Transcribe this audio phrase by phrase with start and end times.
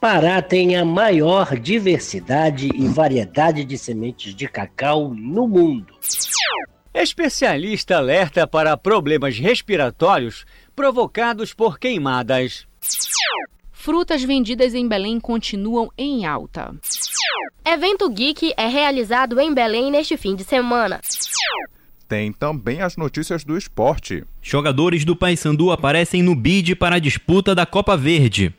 [0.00, 5.94] Pará tem a maior diversidade e variedade de sementes de cacau no mundo.
[6.92, 10.44] Especialista alerta para problemas respiratórios
[10.76, 12.68] provocados por queimadas.
[13.80, 16.74] Frutas vendidas em Belém continuam em alta.
[17.64, 21.00] Evento Geek é realizado em Belém neste fim de semana.
[22.08, 24.24] Tem também as notícias do esporte.
[24.42, 28.52] Jogadores do Paysandu aparecem no bid para a disputa da Copa Verde.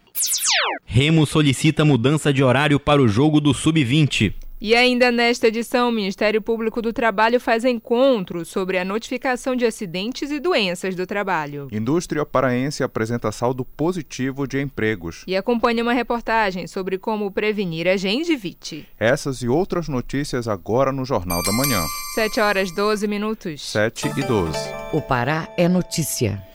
[0.85, 4.33] Remo solicita mudança de horário para o jogo do Sub-20.
[4.61, 9.65] E ainda nesta edição, o Ministério Público do Trabalho faz encontro sobre a notificação de
[9.65, 11.69] acidentes e doenças do trabalho.
[11.71, 15.23] Indústria paraense apresenta saldo positivo de empregos.
[15.25, 18.85] E acompanha uma reportagem sobre como prevenir a gengivite.
[18.99, 21.85] Essas e outras notícias agora no Jornal da Manhã.
[22.15, 23.71] 7 horas 12 minutos.
[23.71, 24.57] 7 e 12.
[24.91, 26.48] O Pará é notícia.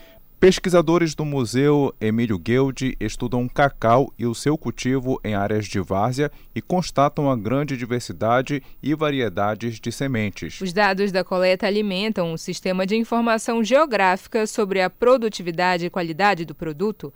[0.45, 6.31] Pesquisadores do Museu Emílio Guilde estudam cacau e o seu cultivo em áreas de várzea
[6.53, 10.61] e constatam a grande diversidade e variedades de sementes.
[10.61, 16.45] Os dados da coleta alimentam um sistema de informação geográfica sobre a produtividade e qualidade
[16.45, 17.11] do produto.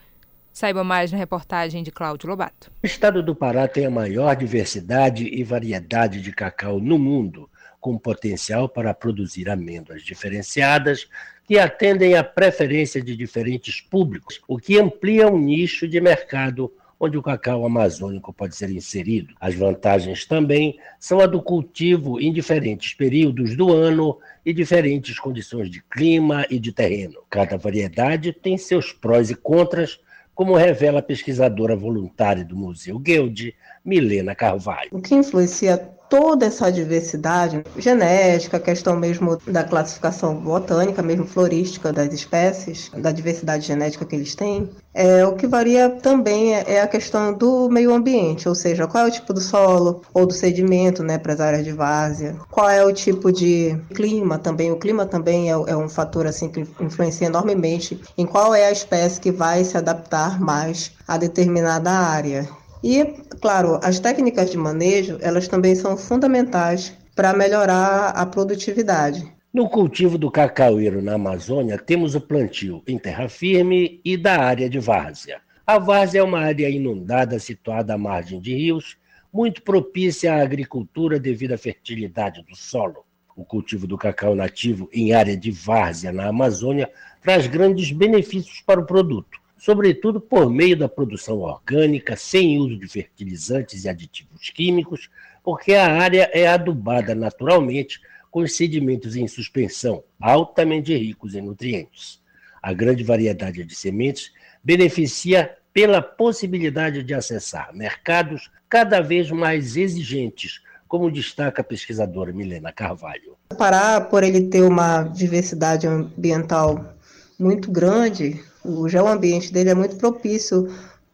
[0.52, 2.72] Saiba mais na reportagem de Cláudio Lobato.
[2.82, 7.48] O estado do Pará tem a maior diversidade e variedade de cacau no mundo,
[7.80, 11.08] com potencial para produzir amêndoas diferenciadas
[11.46, 17.18] que atendem à preferência de diferentes públicos, o que amplia o nicho de mercado onde
[17.18, 19.34] o cacau amazônico pode ser inserido.
[19.40, 25.70] As vantagens também são a do cultivo em diferentes períodos do ano e diferentes condições
[25.70, 27.24] de clima e de terreno.
[27.30, 30.00] Cada variedade tem seus prós e contras,
[30.36, 34.90] como revela a pesquisadora voluntária do Museu Guild, Milena Carvalho.
[34.92, 42.12] O que influencia toda essa diversidade genética, questão mesmo da classificação botânica, mesmo florística das
[42.14, 44.70] espécies, da diversidade genética que eles têm.
[44.94, 49.06] É, o que varia também é, é a questão do meio ambiente, ou seja, qual
[49.06, 52.70] é o tipo do solo ou do sedimento né, para as áreas de várzea, qual
[52.70, 54.72] é o tipo de clima também.
[54.72, 58.72] O clima também é, é um fator assim que influencia enormemente em qual é a
[58.72, 62.48] espécie que vai se adaptar mais a determinada área.
[62.84, 63.04] E,
[63.42, 69.28] claro, as técnicas de manejo, elas também são fundamentais para melhorar a produtividade.
[69.54, 74.70] No cultivo do cacaueiro na Amazônia, temos o plantio em terra firme e da área
[74.70, 75.42] de várzea.
[75.68, 78.98] A várzea é uma área inundada situada à margem de rios,
[79.34, 83.04] muito propícia à agricultura devido à fertilidade do solo.
[83.36, 86.90] O cultivo do cacau nativo em área de várzea na Amazônia
[87.22, 92.88] traz grandes benefícios para o produto sobretudo por meio da produção orgânica, sem uso de
[92.88, 95.10] fertilizantes e aditivos químicos,
[95.44, 98.00] porque a área é adubada naturalmente
[98.32, 102.22] com sedimentos em suspensão, altamente ricos em nutrientes.
[102.62, 104.32] A grande variedade de sementes
[104.64, 112.72] beneficia pela possibilidade de acessar mercados cada vez mais exigentes, como destaca a pesquisadora Milena
[112.72, 113.36] Carvalho.
[113.52, 116.96] O Pará, por ele ter uma diversidade ambiental
[117.40, 120.68] muito grande, o geoambiente dele é muito propício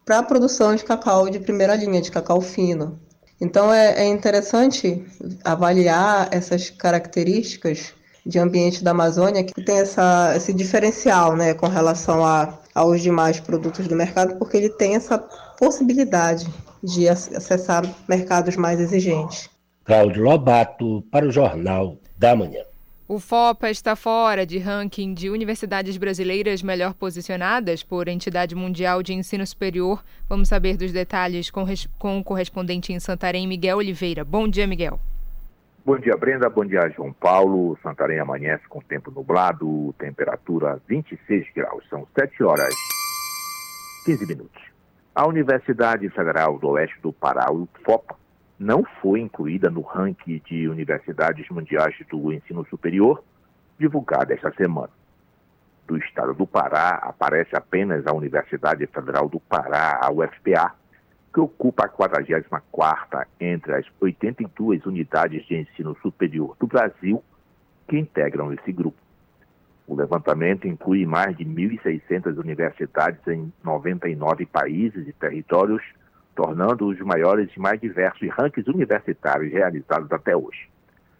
[0.06, 3.00] para a produção de cacau de primeira linha, de cacau fino.
[3.40, 5.06] Então é, é interessante
[5.44, 7.94] avaliar essas características
[8.26, 13.40] de ambiente da Amazônia que tem essa, esse diferencial né, com relação a, aos demais
[13.40, 16.48] produtos do mercado, porque ele tem essa possibilidade
[16.84, 19.50] de acessar mercados mais exigentes.
[19.84, 22.64] Cláudio Lobato, para o Jornal da Manhã.
[23.07, 29.13] O FOPA está fora de ranking de universidades brasileiras melhor posicionadas por entidade mundial de
[29.13, 30.03] ensino superior.
[30.28, 31.63] Vamos saber dos detalhes com,
[31.99, 34.23] com o correspondente em Santarém, Miguel Oliveira.
[34.23, 34.99] Bom dia, Miguel.
[35.85, 36.49] Bom dia, Brenda.
[36.49, 37.78] Bom dia, João Paulo.
[37.84, 41.84] Santarém amanhece com tempo nublado, temperatura 26 graus.
[41.87, 42.73] São 7 horas
[44.03, 44.63] 15 minutos.
[45.13, 48.16] A Universidade Federal do Oeste do Pará, o FOPA,
[48.57, 53.23] não foi incluída no ranking de universidades mundiais do ensino superior,
[53.78, 54.90] divulgado esta semana.
[55.87, 60.73] do estado do Pará, aparece apenas a Universidade Federal do Pará, a UFPA,
[61.31, 67.23] que ocupa a 44ª entre as 82 unidades de ensino superior do Brasil
[67.87, 68.97] que integram esse grupo.
[69.87, 75.84] O levantamento inclui mais de 1.600 universidades em 99 países e territórios,
[76.35, 80.70] tornando os maiores e mais diversos rankings universitários realizados até hoje.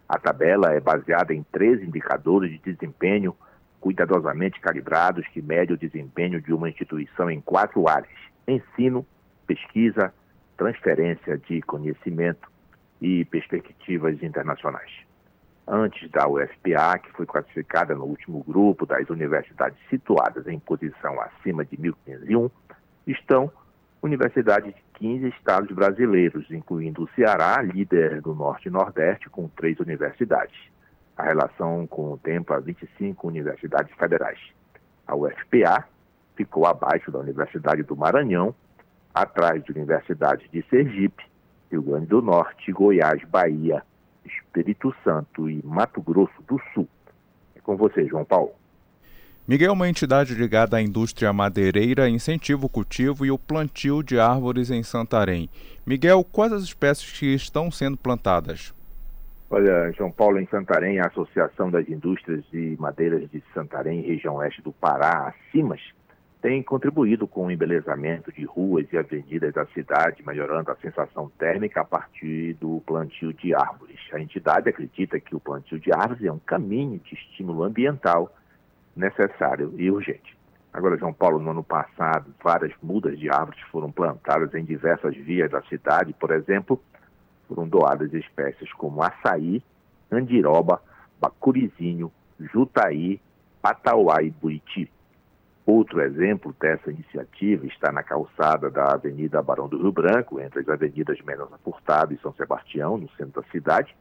[0.08, 3.34] A tabela é baseada em três indicadores de desempenho
[3.80, 9.06] cuidadosamente calibrados que medem o desempenho de uma instituição em quatro áreas: ensino,
[9.46, 10.12] pesquisa,
[10.56, 12.48] transferência de conhecimento
[13.00, 15.06] e perspectivas internacionais
[15.66, 21.64] antes da UFPA, que foi classificada no último grupo das universidades situadas em posição acima
[21.64, 22.48] de 1501,
[23.06, 23.50] estão
[24.00, 29.78] universidades de 15 estados brasileiros, incluindo o Ceará, líder do Norte e Nordeste, com três
[29.78, 30.58] universidades.
[31.16, 34.38] A relação contempla 25 universidades federais.
[35.06, 35.86] A UFPA
[36.34, 38.54] ficou abaixo da Universidade do Maranhão,
[39.14, 41.24] atrás de universidades de Sergipe,
[41.70, 43.82] Rio Grande do Norte, Goiás, Bahia,
[44.24, 46.88] Espírito Santo e Mato Grosso do Sul.
[47.54, 48.52] É com você, João Paulo.
[49.48, 54.18] Miguel é uma entidade ligada à indústria madeireira, incentiva o cultivo e o plantio de
[54.18, 55.48] árvores em Santarém.
[55.86, 58.74] Miguel, quais as espécies que estão sendo plantadas?
[59.48, 64.60] Olha, João Paulo, em Santarém, a Associação das Indústrias de Madeiras de Santarém, região oeste
[64.62, 65.80] do Pará, a CIMAS,
[66.42, 71.82] tem contribuído com o embelezamento de ruas e avenidas da cidade, melhorando a sensação térmica
[71.82, 74.00] a partir do plantio de árvores.
[74.12, 78.34] A entidade acredita que o plantio de árvores é um caminho de estímulo ambiental
[78.96, 80.36] necessário e urgente.
[80.72, 85.50] Agora, João Paulo, no ano passado, várias mudas de árvores foram plantadas em diversas vias
[85.50, 86.12] da cidade.
[86.14, 86.82] Por exemplo,
[87.48, 89.62] foram doadas espécies como açaí,
[90.10, 90.82] andiroba,
[91.20, 93.20] bacurizinho, jutaí,
[93.62, 94.90] patauá e buriti.
[95.64, 100.68] Outro exemplo dessa iniciativa está na calçada da Avenida Barão do Rio Branco, entre as
[100.68, 103.96] avenidas Menos Furtado e São Sebastião, no centro da cidade,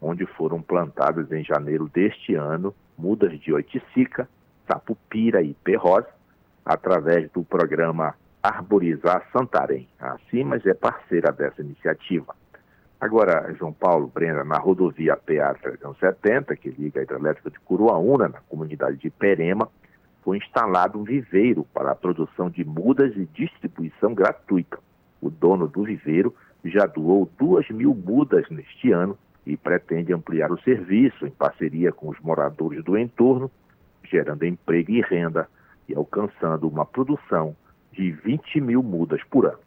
[0.00, 4.28] onde foram plantadas em janeiro deste ano mudas de oiticica,
[4.70, 6.08] sapupira e perrosa,
[6.64, 9.88] através do programa Arborizar Santarém.
[9.98, 12.34] A Cimas é parceira dessa iniciativa.
[13.00, 18.40] Agora, João Paulo Brenda, na rodovia PA 370, que liga a hidrelétrica de Curuaúna, na
[18.48, 19.68] comunidade de Perema,
[20.22, 24.78] foi instalado um viveiro para a produção de mudas e distribuição gratuita.
[25.20, 29.16] O dono do viveiro já doou duas mil mudas neste ano
[29.46, 33.50] e pretende ampliar o serviço em parceria com os moradores do entorno,
[34.10, 35.48] gerando emprego e renda
[35.88, 37.56] e alcançando uma produção
[37.92, 39.58] de 20 mil mudas por ano.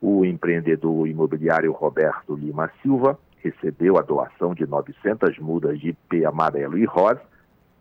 [0.00, 6.78] O empreendedor imobiliário Roberto Lima Silva recebeu a doação de 900 mudas de IP amarelo
[6.78, 7.20] e rosa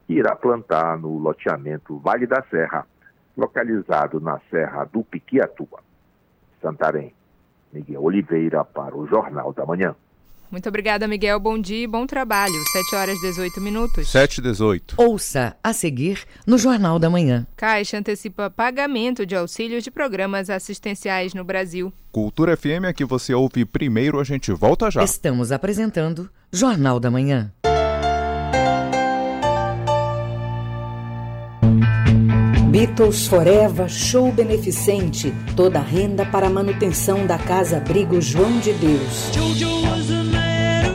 [0.06, 2.86] que irá plantar no loteamento Vale da Serra,
[3.36, 5.80] localizado na Serra do Piquiatua.
[6.62, 7.14] Santarém.
[7.74, 9.96] Miguel Oliveira para o Jornal da Manhã.
[10.52, 11.40] Muito obrigada, Miguel.
[11.40, 12.54] Bom dia e bom trabalho.
[12.72, 14.08] 7 horas e 18 minutos.
[14.10, 14.96] 7 e 18.
[14.98, 17.46] Ouça a seguir no Jornal da Manhã.
[17.56, 21.94] Caixa antecipa pagamento de auxílios de programas assistenciais no Brasil.
[22.12, 25.04] Cultura FM é que você ouve primeiro, a gente volta já.
[25.04, 27.52] Estamos apresentando Jornal da Manhã.
[32.76, 35.34] Beatles Forever Show Beneficente.
[35.56, 39.32] Toda a renda para a manutenção da Casa Abrigo João de Deus.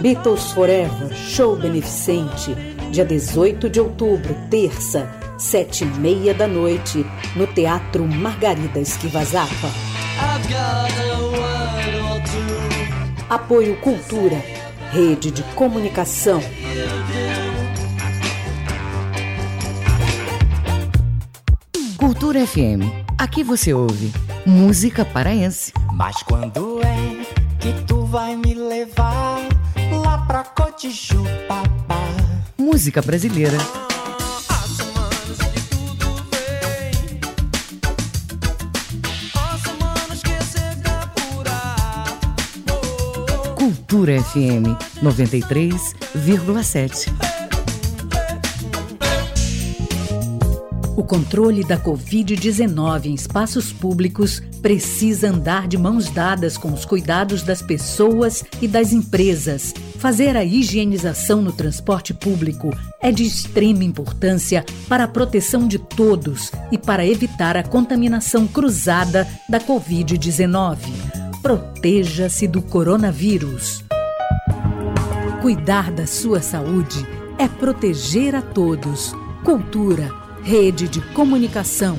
[0.01, 2.55] Beatles Forever Show Beneficente.
[2.91, 7.05] Dia 18 de outubro, terça, sete e meia da noite,
[7.37, 9.69] no Teatro Margarida Esquivazapa.
[13.29, 14.43] Apoio Cultura,
[14.91, 16.41] Rede de Comunicação.
[21.99, 22.89] Cultura FM.
[23.19, 24.11] Aqui você ouve
[24.47, 25.73] música paraense.
[25.93, 27.25] Mas quando é
[27.61, 29.50] que tu vai me levar
[30.31, 32.01] pra Cotichu, papá?
[32.57, 33.59] Música brasileira.
[43.57, 47.13] Cultura FM 93,7.
[50.97, 57.43] O controle da Covid-19 em espaços públicos precisa andar de mãos dadas com os cuidados
[57.43, 59.75] das pessoas e das empresas.
[60.01, 66.51] Fazer a higienização no transporte público é de extrema importância para a proteção de todos
[66.73, 70.79] e para evitar a contaminação cruzada da Covid-19.
[71.43, 73.85] Proteja-se do coronavírus.
[75.43, 77.07] Cuidar da sua saúde
[77.39, 79.15] é proteger a todos.
[79.45, 80.11] Cultura
[80.43, 81.99] Rede de Comunicação.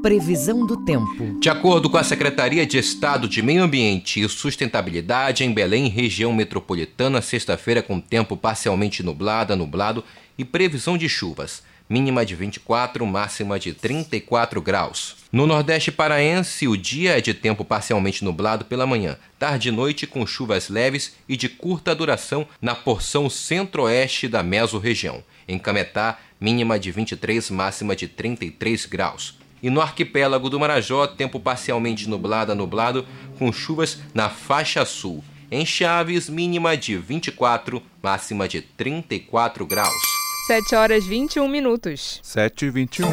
[0.02, 1.38] Previsão do tempo.
[1.38, 6.32] De acordo com a Secretaria de Estado de Meio Ambiente e Sustentabilidade, em Belém, região
[6.32, 10.02] metropolitana, sexta-feira com tempo parcialmente nublado, nublado
[10.36, 11.62] e previsão de chuvas.
[11.88, 15.18] Mínima de 24, máxima de 34 graus.
[15.30, 20.04] No Nordeste paraense, o dia é de tempo parcialmente nublado pela manhã, tarde e noite
[20.04, 25.22] com chuvas leves e de curta duração na porção centro-oeste da mesorregião.
[25.46, 29.41] Em Cametá, mínima de 23, máxima de 33 graus.
[29.62, 33.06] E no arquipélago do Marajó, tempo parcialmente nublado a nublado,
[33.38, 35.22] com chuvas na faixa sul.
[35.50, 40.02] Em Chaves, mínima de 24, máxima de 34 graus.
[40.48, 42.18] 7 horas 21 minutos.
[42.22, 43.06] 7 e 21.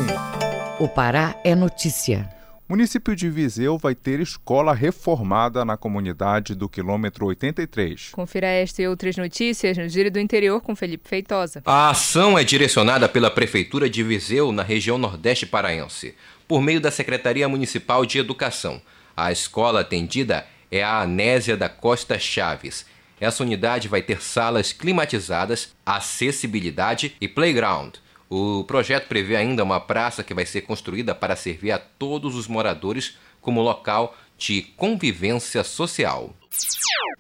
[0.80, 2.28] O Pará é notícia.
[2.68, 8.10] Município de Viseu vai ter escola reformada na comunidade do quilômetro 83.
[8.12, 11.62] Confira esta e outras notícias no Giro do Interior com Felipe Feitosa.
[11.66, 16.16] A ação é direcionada pela Prefeitura de Viseu, na região Nordeste Paraense
[16.50, 18.82] por meio da Secretaria Municipal de Educação.
[19.16, 22.88] A escola atendida é a Anésia da Costa Chaves.
[23.22, 27.98] Essa unidade vai ter salas climatizadas, acessibilidade e playground.
[28.28, 32.48] O projeto prevê ainda uma praça que vai ser construída para servir a todos os
[32.48, 36.36] moradores como local de convivência social.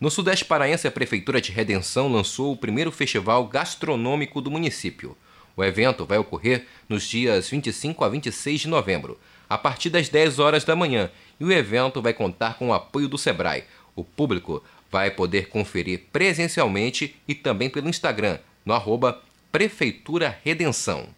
[0.01, 5.15] No Sudeste Paraense, a Prefeitura de Redenção lançou o primeiro festival gastronômico do município.
[5.59, 10.39] O evento vai ocorrer nos dias 25 a 26 de novembro, a partir das 10
[10.39, 13.65] horas da manhã, e o evento vai contar com o apoio do Sebrae.
[13.93, 21.09] O público vai poder conferir presencialmente e também pelo Instagram, no arroba Prefeitura Redenção.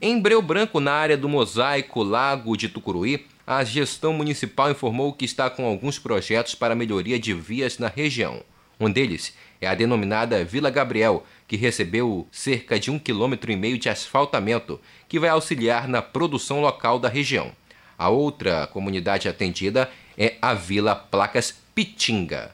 [0.00, 5.24] Em Breu Branco, na área do Mosaico Lago de Tucuruí, a gestão municipal informou que
[5.24, 8.42] está com alguns projetos para melhoria de vias na região.
[8.80, 13.78] Um deles é a denominada Vila Gabriel, que recebeu cerca de um quilômetro e meio
[13.78, 17.52] de asfaltamento, que vai auxiliar na produção local da região.
[17.96, 19.88] A outra comunidade atendida
[20.18, 22.50] é a Vila Placas Pitinga.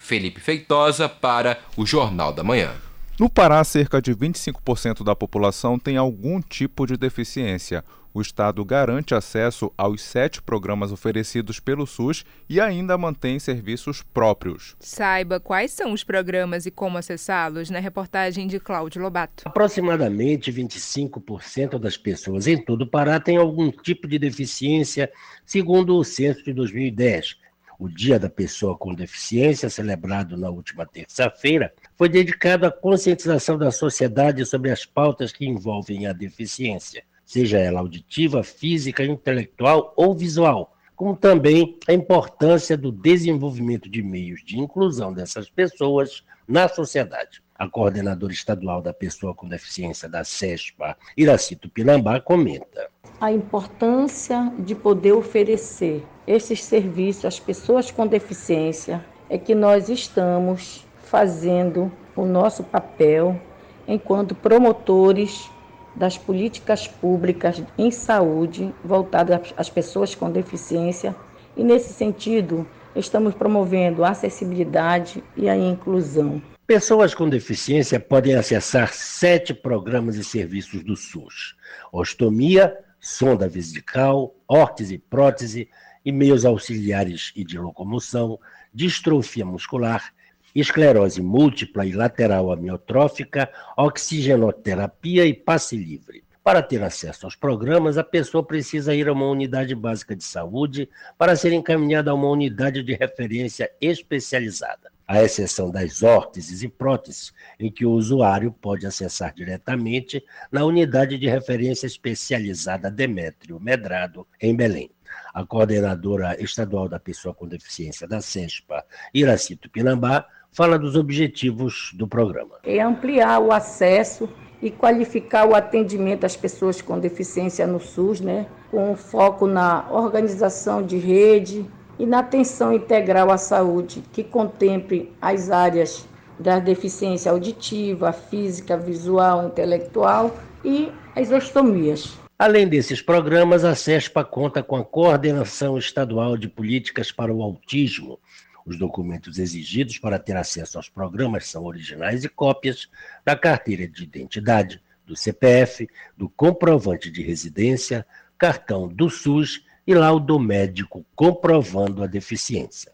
[0.00, 2.74] Felipe Feitosa para o Jornal da Manhã.
[3.20, 7.84] No Pará, cerca de 25% da população tem algum tipo de deficiência
[8.16, 14.74] o Estado garante acesso aos sete programas oferecidos pelo SUS e ainda mantém serviços próprios.
[14.80, 19.42] Saiba quais são os programas e como acessá-los na reportagem de Cláudio Lobato.
[19.44, 25.12] Aproximadamente 25% das pessoas em todo o Pará têm algum tipo de deficiência,
[25.44, 27.36] segundo o censo de 2010.
[27.78, 33.70] O Dia da Pessoa com Deficiência, celebrado na última terça-feira, foi dedicado à conscientização da
[33.70, 40.72] sociedade sobre as pautas que envolvem a deficiência seja ela auditiva, física, intelectual ou visual,
[40.94, 47.42] como também a importância do desenvolvimento de meios de inclusão dessas pessoas na sociedade.
[47.58, 52.88] A coordenadora estadual da pessoa com deficiência da SESPA, Iracito Pinambá, comenta.
[53.20, 60.86] A importância de poder oferecer esses serviços às pessoas com deficiência é que nós estamos
[61.04, 63.40] fazendo o nosso papel
[63.88, 65.50] enquanto promotores
[65.96, 71.16] das políticas públicas em saúde voltadas às pessoas com deficiência
[71.56, 76.40] e, nesse sentido, estamos promovendo a acessibilidade e a inclusão.
[76.66, 81.54] Pessoas com deficiência podem acessar sete programas e serviços do SUS:
[81.92, 85.68] ostomia, sonda vesical, órtese e prótese,
[86.04, 88.38] e meios auxiliares e de locomoção,
[88.72, 90.12] distrofia muscular,
[90.60, 96.24] esclerose múltipla e lateral amiotrófica, oxigenoterapia e passe livre.
[96.46, 100.88] Para ter acesso aos programas, a pessoa precisa ir a uma unidade básica de saúde
[101.18, 107.34] para ser encaminhada a uma unidade de referência especializada, à exceção das órteses e próteses,
[107.58, 114.54] em que o usuário pode acessar diretamente na unidade de referência especializada Demétrio Medrado, em
[114.54, 114.88] Belém.
[115.34, 122.08] A coordenadora estadual da pessoa com deficiência da SESPA, Iracito Pinambá, fala dos objetivos do
[122.08, 122.54] programa.
[122.64, 124.26] É ampliar o acesso
[124.62, 130.82] e qualificar o atendimento às pessoas com deficiência no SUS, né, com foco na organização
[130.82, 131.66] de rede
[131.98, 136.08] e na atenção integral à saúde, que contemple as áreas
[136.40, 140.34] da deficiência auditiva, física, visual, intelectual
[140.64, 142.18] e as ostomias.
[142.38, 148.18] Além desses programas, a CESPA conta com a Coordenação Estadual de Políticas para o Autismo.
[148.66, 152.88] Os documentos exigidos para ter acesso aos programas são originais e cópias
[153.24, 158.04] da carteira de identidade, do CPF, do comprovante de residência,
[158.36, 162.90] cartão do SUS e laudo médico comprovando a deficiência.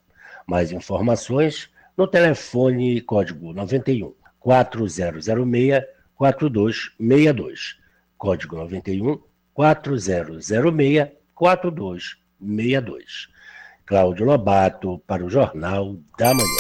[0.47, 5.25] Mais informações no telefone código 91 4006
[6.15, 7.79] 4262.
[8.19, 9.19] Código 91
[9.55, 13.32] 4006 4262.
[13.93, 16.57] Cláudio Lobato para o Jornal da Manhã.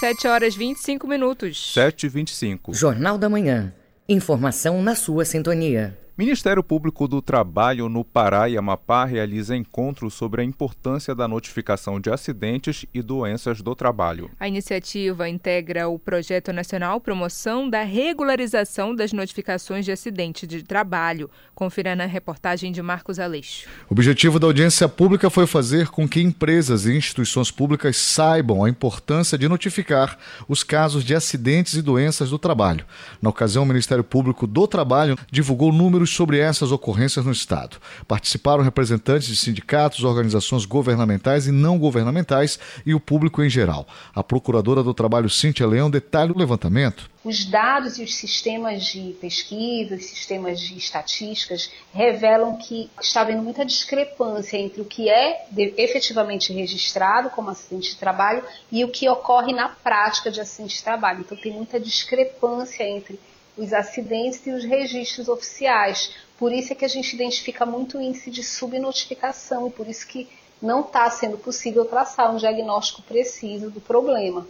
[0.00, 1.74] 7 horas 25 minutos.
[1.74, 2.72] 7 e 25.
[2.72, 3.74] Jornal da Manhã.
[4.08, 6.00] Informação na sua sintonia.
[6.22, 11.98] Ministério Público do Trabalho no Pará e Amapá realiza encontros sobre a importância da notificação
[11.98, 14.30] de acidentes e doenças do trabalho.
[14.38, 21.28] A iniciativa integra o Projeto Nacional Promoção da Regularização das Notificações de Acidentes de Trabalho.
[21.56, 23.68] Confira na reportagem de Marcos Aleixo.
[23.90, 28.70] O objetivo da audiência pública foi fazer com que empresas e instituições públicas saibam a
[28.70, 30.16] importância de notificar
[30.48, 32.84] os casos de acidentes e doenças do trabalho.
[33.20, 37.78] Na ocasião, o Ministério Público do Trabalho divulgou números sobre essas ocorrências no Estado.
[38.06, 43.86] Participaram representantes de sindicatos, organizações governamentais e não governamentais e o público em geral.
[44.14, 47.10] A procuradora do Trabalho, Cíntia Leão, detalha o levantamento.
[47.24, 53.42] Os dados e os sistemas de pesquisa, os sistemas de estatísticas revelam que está havendo
[53.42, 58.42] muita discrepância entre o que é efetivamente registrado como acidente de trabalho
[58.72, 61.20] e o que ocorre na prática de acidente de trabalho.
[61.20, 63.20] Então tem muita discrepância entre
[63.56, 66.14] os acidentes e os registros oficiais.
[66.38, 70.28] Por isso é que a gente identifica muito índice de subnotificação e por isso que
[70.60, 74.46] não está sendo possível traçar um diagnóstico preciso do problema.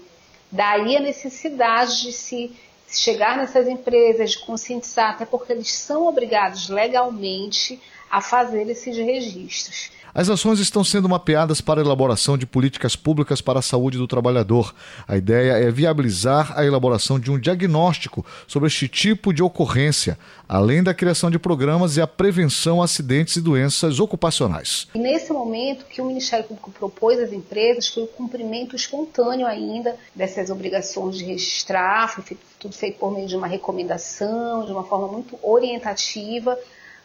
[0.50, 2.54] Daí a necessidade de se
[2.88, 7.80] chegar nessas empresas, de conscientizar, até porque eles são obrigados legalmente
[8.10, 9.90] a fazer esses registros.
[10.14, 14.06] As ações estão sendo mapeadas para a elaboração de políticas públicas para a saúde do
[14.06, 14.74] trabalhador.
[15.08, 20.82] A ideia é viabilizar a elaboração de um diagnóstico sobre este tipo de ocorrência, além
[20.82, 24.86] da criação de programas e a prevenção a acidentes e doenças ocupacionais.
[24.94, 29.96] E nesse momento, que o Ministério Público propôs às empresas foi o cumprimento espontâneo ainda
[30.14, 34.84] dessas obrigações de registrar, foi feito, tudo feito por meio de uma recomendação, de uma
[34.84, 36.58] forma muito orientativa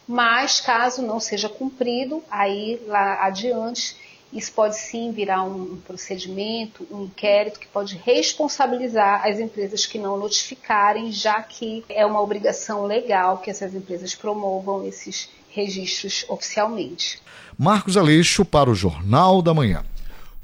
[0.07, 3.95] mas caso não seja cumprido, aí lá adiante
[4.31, 10.17] isso pode sim virar um procedimento, um inquérito que pode responsabilizar as empresas que não
[10.17, 17.21] notificarem, já que é uma obrigação legal que essas empresas promovam esses registros oficialmente.
[17.57, 19.83] Marcos Aleixo para o Jornal da Manhã.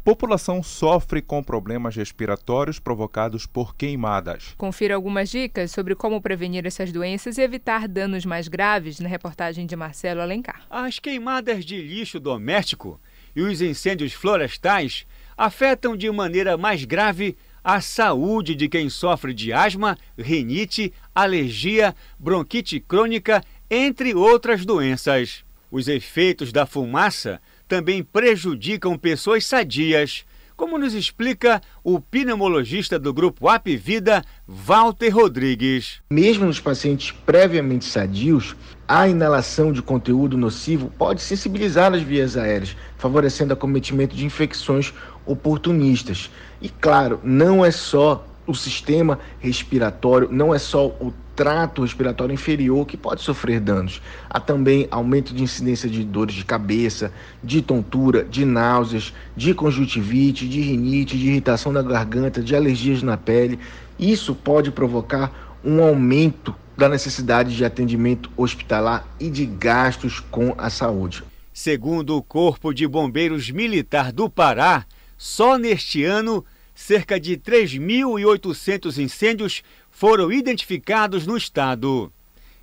[0.04, 4.54] População sofre com problemas respiratórios provocados por queimadas.
[4.58, 9.66] Confira algumas dicas sobre como prevenir essas doenças e evitar danos mais graves na reportagem
[9.66, 10.68] de Marcelo Alencar.
[10.70, 13.00] As queimadas de lixo doméstico
[13.34, 15.06] e os incêndios florestais
[15.38, 22.78] afetam de maneira mais grave a saúde de quem sofre de asma, rinite, alergia, bronquite
[22.82, 25.46] crônica, entre outras doenças.
[25.72, 27.42] Os efeitos da fumaça
[27.74, 36.00] também prejudicam pessoas sadias, como nos explica o pneumologista do grupo Apivida, Walter Rodrigues.
[36.12, 38.56] Mesmo nos pacientes previamente sadios,
[38.88, 44.94] a inalação de conteúdo nocivo pode sensibilizar as vias aéreas, favorecendo acometimento de infecções
[45.26, 46.30] oportunistas.
[46.62, 52.86] E claro, não é só o sistema respiratório, não é só o trato respiratório inferior
[52.86, 54.02] que pode sofrer danos.
[54.30, 57.12] Há também aumento de incidência de dores de cabeça,
[57.44, 63.18] de tontura, de náuseas, de conjuntivite, de rinite, de irritação da garganta, de alergias na
[63.18, 63.60] pele.
[63.98, 70.70] Isso pode provocar um aumento da necessidade de atendimento hospitalar e de gastos com a
[70.70, 71.24] saúde.
[71.54, 74.86] Segundo o Corpo de Bombeiros Militar do Pará,
[75.18, 76.44] só neste ano
[76.74, 79.64] cerca de 3.800 incêndios
[79.94, 82.12] foram identificados no estado.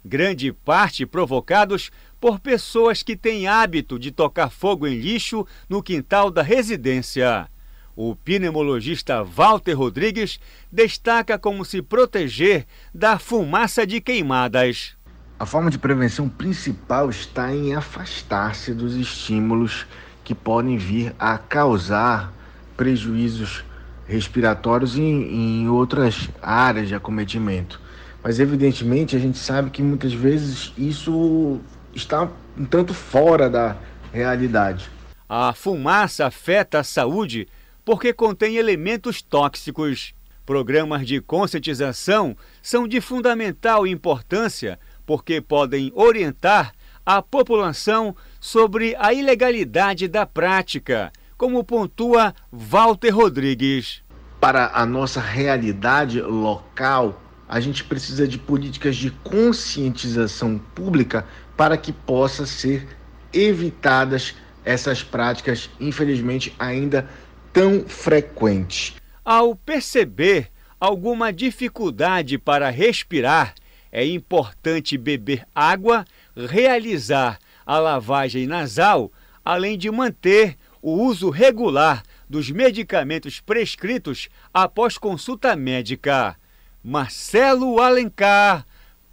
[0.05, 1.91] Grande parte provocados
[2.21, 7.49] por pessoas que têm hábito de tocar fogo em lixo no quintal da residência.
[7.95, 10.41] O pneumologista Walter Rodrigues
[10.73, 14.97] destaca como se proteger da fumaça de queimadas.
[15.39, 19.87] A forma de prevenção principal está em afastar-se dos estímulos
[20.25, 22.33] que podem vir a causar
[22.77, 23.65] prejuízos
[24.11, 27.81] respiratórios e em outras áreas de acometimento.
[28.23, 31.61] Mas evidentemente a gente sabe que muitas vezes isso
[31.95, 33.77] está um tanto fora da
[34.13, 34.91] realidade.
[35.29, 37.47] A fumaça afeta a saúde
[37.85, 40.13] porque contém elementos tóxicos.
[40.45, 46.73] Programas de conscientização são de fundamental importância porque podem orientar
[47.07, 54.03] a população sobre a ilegalidade da prática, como pontua Walter Rodrigues.
[54.39, 61.27] Para a nossa realidade local, a gente precisa de políticas de conscientização pública
[61.57, 62.87] para que possa ser
[63.33, 64.35] evitadas
[64.67, 67.09] essas práticas, infelizmente, ainda
[67.55, 68.97] tão frequentes.
[69.25, 73.55] Ao perceber alguma dificuldade para respirar,
[73.91, 76.05] é importante beber água,
[76.37, 79.11] realizar a lavagem nasal,
[79.43, 86.37] além de manter o uso regular dos medicamentos prescritos após consulta médica.
[86.83, 88.65] Marcelo Alencar,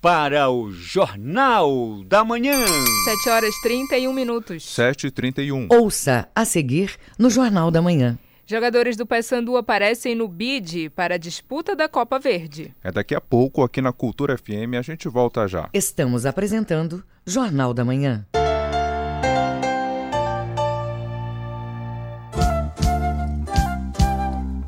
[0.01, 2.65] para o Jornal da Manhã.
[3.05, 4.63] 7 horas 31 minutos.
[4.63, 5.67] 7 e 31.
[5.69, 8.17] Ouça a seguir no Jornal da Manhã.
[8.45, 12.73] Jogadores do Paysandu aparecem no bid para a disputa da Copa Verde.
[12.81, 15.69] É daqui a pouco aqui na Cultura FM, a gente volta já.
[15.73, 18.25] Estamos apresentando Jornal da Manhã.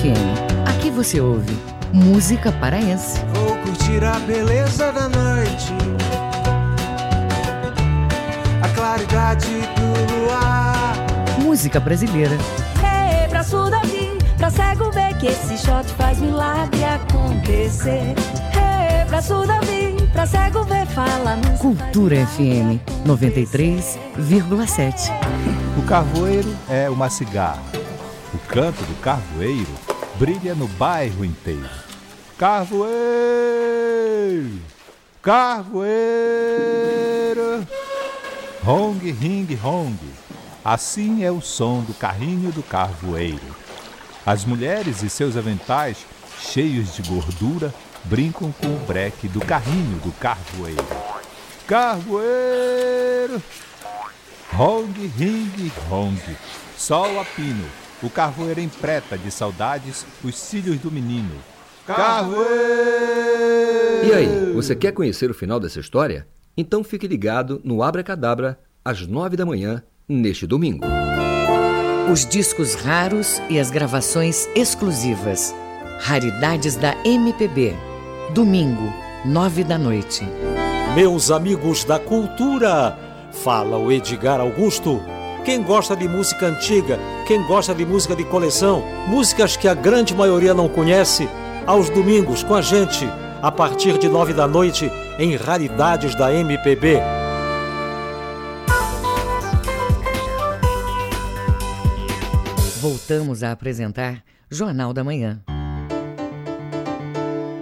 [0.00, 0.66] FM.
[0.66, 1.58] Aqui você ouve
[1.92, 3.20] música paraense.
[3.34, 5.74] Vou curtir a beleza da noite,
[8.62, 10.94] a claridade do luar.
[11.42, 12.38] Música brasileira.
[12.82, 13.44] Hey, pra
[14.38, 18.14] pra cego ver que esse shot faz milagre acontecer.
[18.54, 19.20] Hey, pra
[20.14, 25.10] pra cego ver, fala no Cultura FM 93,7.
[25.76, 27.60] O carvoeiro é uma cigarra.
[28.32, 29.89] O canto do carvoeiro
[30.20, 31.70] brilha no bairro inteiro.
[32.36, 32.92] Carvoeiro!
[35.22, 35.88] Carvoeiro!
[38.62, 39.96] Hong, ring, hong.
[40.62, 43.56] Assim é o som do carrinho do carvoeiro.
[44.26, 46.04] As mulheres e seus aventais,
[46.38, 47.72] cheios de gordura,
[48.04, 50.86] brincam com o breque do carrinho do carvoeiro.
[51.66, 53.42] Carvoeiro!
[54.52, 56.20] Hong, ring, hong.
[56.76, 57.64] Sol a pino.
[58.02, 61.34] O carvoeiro empreta de saudades os cílios do menino.
[61.86, 62.50] Carvoeiro!
[64.04, 66.26] E aí, você quer conhecer o final dessa história?
[66.56, 70.86] Então fique ligado no Abra Cadabra às nove da manhã neste domingo.
[72.10, 75.54] Os discos raros e as gravações exclusivas.
[76.00, 77.74] Raridades da MPB.
[78.34, 78.92] Domingo,
[79.24, 80.24] nove da noite.
[80.94, 82.98] Meus amigos da cultura,
[83.30, 85.00] fala o Edgar Augusto.
[85.50, 90.14] Quem gosta de música antiga, quem gosta de música de coleção, músicas que a grande
[90.14, 91.28] maioria não conhece,
[91.66, 93.04] aos domingos com a gente,
[93.42, 97.00] a partir de nove da noite, em Raridades da MPB.
[102.80, 105.42] Voltamos a apresentar Jornal da Manhã.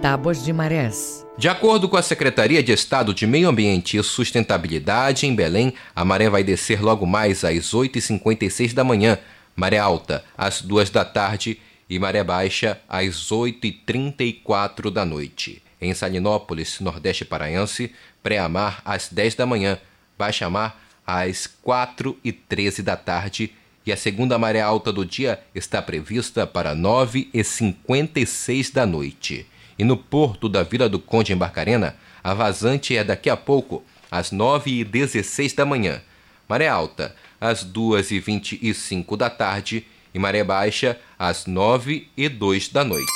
[0.01, 1.25] Tábuas de Marés.
[1.37, 6.05] De acordo com a Secretaria de Estado de Meio Ambiente e Sustentabilidade em Belém, a
[6.05, 9.19] maré vai descer logo mais às 8h56 da manhã,
[9.55, 11.59] maré alta às 2 da tarde
[11.89, 15.61] e maré baixa às 8h34 da noite.
[15.81, 17.91] Em Salinópolis, Nordeste Paraense,
[18.23, 19.77] pré-amar às 10 da manhã,
[20.17, 23.51] baixa-mar às 4h13 da tarde
[23.85, 29.45] e a segunda maré alta do dia está prevista para 9h56 da noite.
[29.79, 33.81] E no porto da Vila do Conde, em Barcarena, a vazante é daqui a pouco,
[34.11, 36.01] às 9h16 da manhã.
[36.49, 43.09] Maré alta, às 2h25 da tarde e maré baixa, às 9h02 da noite.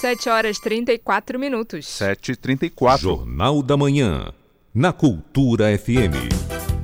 [0.00, 1.86] 7 horas 34 minutos.
[1.86, 4.32] 7 e 34 Jornal da Manhã,
[4.74, 6.32] na Cultura FM.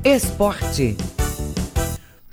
[0.04, 0.96] Esporte.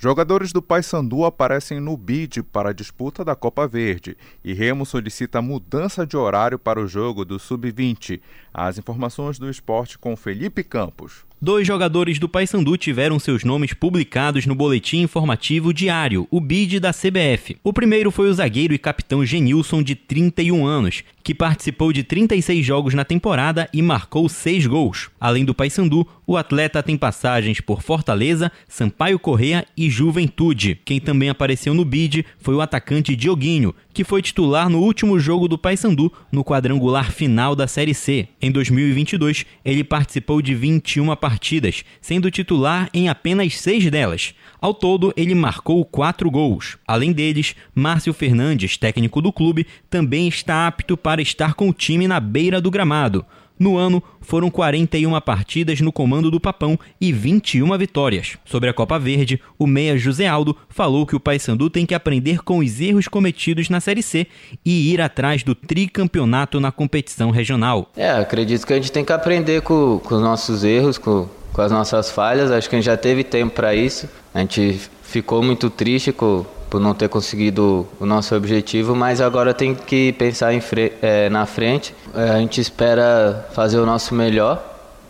[0.00, 5.42] Jogadores do Paysandu aparecem no bid para a disputa da Copa Verde e Remo solicita
[5.42, 8.20] mudança de horário para o jogo do Sub-20.
[8.54, 11.27] As informações do esporte com Felipe Campos.
[11.40, 16.92] Dois jogadores do Paysandu tiveram seus nomes publicados no Boletim Informativo Diário, o BID da
[16.92, 17.56] CBF.
[17.62, 22.66] O primeiro foi o zagueiro e capitão Genilson, de 31 anos, que participou de 36
[22.66, 25.10] jogos na temporada e marcou 6 gols.
[25.20, 30.80] Além do Paysandu, o atleta tem passagens por Fortaleza, Sampaio Correa e Juventude.
[30.84, 35.48] Quem também apareceu no BID foi o atacante Dioguinho, que foi titular no último jogo
[35.48, 38.28] do Paysandu no quadrangular final da Série C.
[38.40, 44.34] Em 2022, ele participou de 21 partidas sendo titular em apenas seis delas.
[44.60, 46.78] Ao todo, ele marcou quatro gols.
[46.86, 52.06] Além deles, Márcio Fernandes, técnico do clube, também está apto para estar com o time
[52.06, 53.26] na beira do gramado.
[53.58, 58.36] No ano, foram 41 partidas no comando do Papão e 21 vitórias.
[58.44, 62.42] Sobre a Copa Verde, o meia José Aldo falou que o Paysandu tem que aprender
[62.42, 64.26] com os erros cometidos na Série C
[64.64, 67.90] e ir atrás do tricampeonato na competição regional.
[67.96, 71.62] É, acredito que a gente tem que aprender com, com os nossos erros, com, com
[71.62, 72.50] as nossas falhas.
[72.50, 74.08] Acho que a gente já teve tempo para isso.
[74.32, 79.54] A gente ficou muito triste com por não ter conseguido o nosso objetivo, mas agora
[79.54, 81.94] tem que pensar fre é, na frente.
[82.14, 84.62] É, a gente espera fazer o nosso melhor,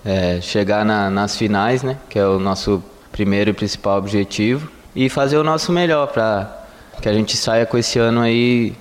[0.04, 5.08] é, chegar na, nas finais, né, que é o nosso primeiro e principal objetivo, e
[5.08, 6.56] fazer o nosso melhor para
[7.00, 8.74] que a gente saia com esse ano aí,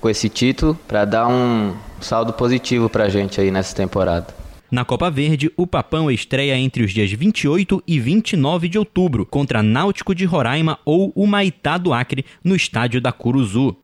[0.00, 4.39] com esse título, para dar um saldo positivo para a gente aí nessa temporada.
[4.70, 9.64] Na Copa Verde, o Papão estreia entre os dias 28 e 29 de outubro contra
[9.64, 13.76] Náutico de Roraima ou o Maitá do Acre no estádio da Curuzu.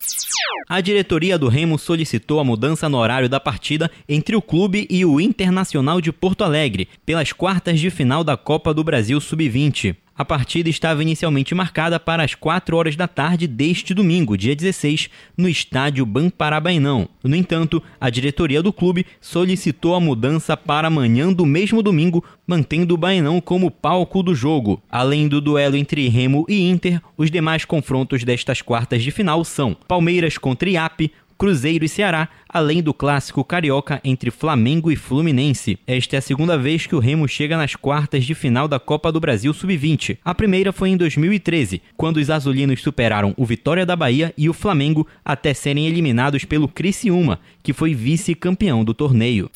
[0.68, 5.04] A diretoria do Remo solicitou a mudança no horário da partida entre o clube e
[5.04, 9.96] o Internacional de Porto Alegre pelas quartas de final da Copa do Brasil Sub-20.
[10.18, 15.10] A partida estava inicialmente marcada para as 4 horas da tarde deste domingo, dia 16,
[15.36, 17.06] no estádio Bamparabainão.
[17.22, 22.94] No entanto, a diretoria do clube solicitou a mudança para amanhã do mesmo domingo, mantendo
[22.94, 24.82] o Bainão como palco do jogo.
[24.90, 29.76] Além do duelo entre Remo e Inter, os demais confrontos destas quartas de final são
[29.86, 35.78] Palmeiras contra IAP, Cruzeiro e Ceará, além do clássico carioca entre Flamengo e Fluminense.
[35.86, 39.12] Esta é a segunda vez que o Remo chega nas quartas de final da Copa
[39.12, 40.16] do Brasil Sub-20.
[40.24, 44.54] A primeira foi em 2013, quando os azulinos superaram o Vitória da Bahia e o
[44.54, 49.50] Flamengo até serem eliminados pelo Criciúma, que foi vice-campeão do torneio.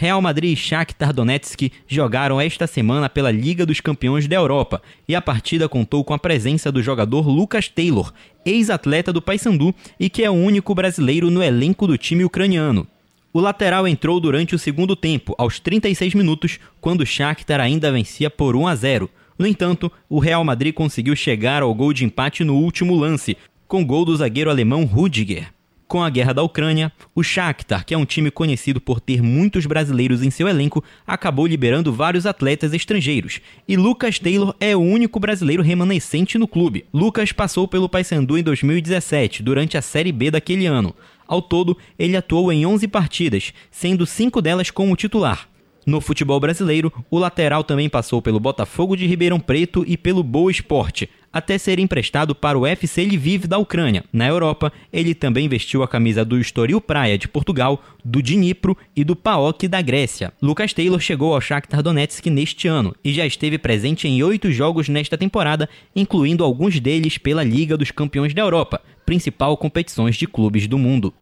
[0.00, 5.14] Real Madrid e Shakhtar Donetsk jogaram esta semana pela Liga dos Campeões da Europa e
[5.14, 8.12] a partida contou com a presença do jogador Lucas Taylor,
[8.44, 12.86] ex-atleta do Paysandu e que é o único brasileiro no elenco do time ucraniano.
[13.32, 18.28] O lateral entrou durante o segundo tempo, aos 36 minutos, quando o Shakhtar ainda vencia
[18.28, 19.10] por 1 a 0.
[19.38, 23.36] No entanto, o Real Madrid conseguiu chegar ao gol de empate no último lance,
[23.68, 25.48] com gol do zagueiro alemão Rudiger.
[25.90, 29.66] Com a guerra da Ucrânia, o Shakhtar, que é um time conhecido por ter muitos
[29.66, 35.18] brasileiros em seu elenco, acabou liberando vários atletas estrangeiros, e Lucas Taylor é o único
[35.18, 36.84] brasileiro remanescente no clube.
[36.94, 40.94] Lucas passou pelo Paysandu em 2017, durante a Série B daquele ano.
[41.30, 45.48] Ao todo, ele atuou em 11 partidas, sendo cinco delas como titular.
[45.86, 50.50] No futebol brasileiro, o lateral também passou pelo Botafogo de Ribeirão Preto e pelo Boa
[50.50, 54.04] Esporte, até ser emprestado para o FC Lviv da Ucrânia.
[54.12, 59.04] Na Europa, ele também vestiu a camisa do Estoril Praia de Portugal, do Dnipro e
[59.04, 60.32] do PAOK da Grécia.
[60.42, 64.88] Lucas Taylor chegou ao Shakhtar Donetsk neste ano e já esteve presente em oito jogos
[64.88, 70.68] nesta temporada, incluindo alguns deles pela Liga dos Campeões da Europa, principal competições de clubes
[70.68, 71.12] do mundo.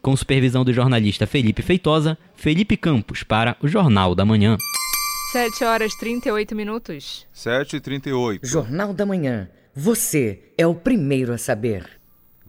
[0.00, 4.56] Com supervisão do jornalista Felipe Feitosa, Felipe Campos para o Jornal da Manhã.
[5.30, 7.26] 7 horas 38 minutos.
[7.30, 8.46] 7 e 38.
[8.46, 9.50] Jornal da Manhã.
[9.74, 11.99] Você é o primeiro a saber.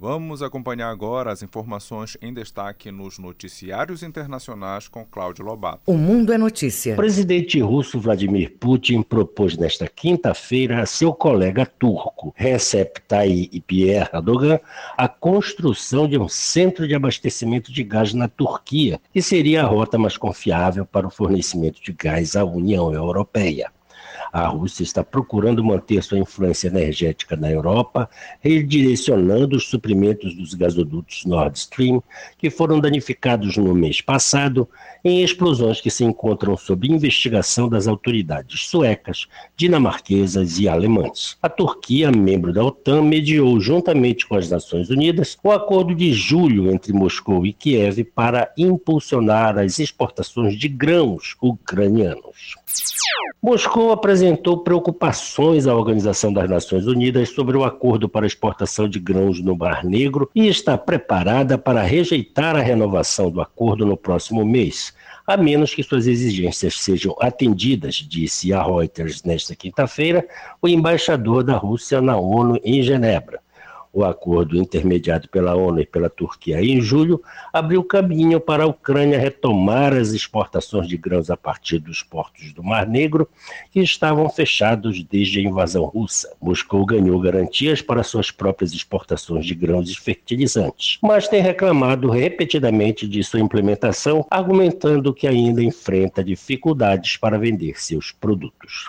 [0.02, 5.84] Vamos acompanhar agora as informações em destaque nos noticiários internacionais com Cláudio Lobato.
[5.86, 6.94] O Mundo é Notícia.
[6.94, 14.60] O presidente russo Vladimir Putin propôs nesta quinta-feira a seu colega turco, Recep Tayyip Erdogan,
[14.98, 20.00] a construção de um centro de abastecimento de gás na Turquia, que seria a rota
[20.00, 23.72] mais confiável para o fornecimento de gás à União Europeia.
[24.32, 31.26] A Rússia está procurando manter sua influência energética na Europa, redirecionando os suprimentos dos gasodutos
[31.26, 32.02] Nord Stream,
[32.38, 34.70] que foram danificados no mês passado
[35.04, 41.38] em explosões que se encontram sob investigação das autoridades suecas, dinamarquesas e alemãs.
[41.42, 46.72] A Turquia, membro da OTAN, mediou juntamente com as Nações Unidas o acordo de julho
[46.72, 52.61] entre Moscou e Kiev para impulsionar as exportações de grãos ucranianos.
[53.44, 59.42] Moscou apresentou preocupações à Organização das Nações Unidas sobre o acordo para exportação de grãos
[59.42, 64.94] no Mar Negro e está preparada para rejeitar a renovação do acordo no próximo mês,
[65.26, 70.28] a menos que suas exigências sejam atendidas, disse a Reuters nesta quinta-feira
[70.62, 73.40] o embaixador da Rússia na ONU em Genebra.
[73.94, 79.20] O acordo intermediado pela ONU e pela Turquia em julho abriu caminho para a Ucrânia
[79.20, 83.28] retomar as exportações de grãos a partir dos portos do Mar Negro,
[83.70, 86.34] que estavam fechados desde a invasão russa.
[86.42, 93.08] Moscou ganhou garantias para suas próprias exportações de grãos e fertilizantes, mas tem reclamado repetidamente
[93.08, 98.88] de sua implementação, argumentando que ainda enfrenta dificuldades para vender seus produtos.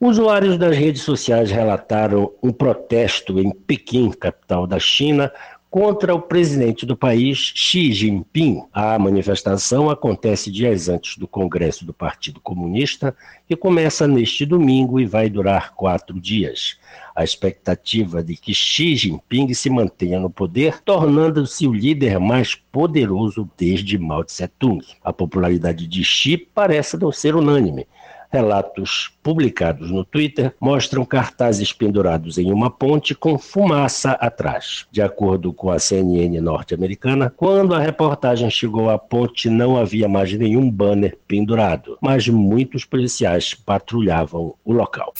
[0.00, 5.30] Usuários das redes sociais relataram um protesto em Pequim, capital da China,
[5.70, 8.62] contra o presidente do país, Xi Jinping.
[8.72, 13.14] A manifestação acontece dias antes do Congresso do Partido Comunista,
[13.46, 16.78] que começa neste domingo e vai durar quatro dias.
[17.14, 23.46] A expectativa de que Xi Jinping se mantenha no poder, tornando-se o líder mais poderoso
[23.56, 24.82] desde Mao Tse-tung.
[25.04, 27.86] A popularidade de Xi parece não ser unânime.
[28.36, 34.86] Relatos publicados no Twitter mostram cartazes pendurados em uma ponte com fumaça atrás.
[34.92, 40.30] De acordo com a CNN norte-americana, quando a reportagem chegou à ponte não havia mais
[40.34, 45.14] nenhum banner pendurado, mas muitos policiais patrulhavam o local.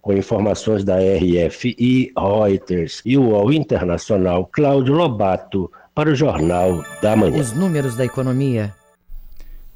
[0.00, 7.16] Com informações da RFI, Reuters e o UOL Internacional, Cláudio Lobato para o Jornal da
[7.16, 7.40] Manhã.
[7.40, 8.72] Os números da economia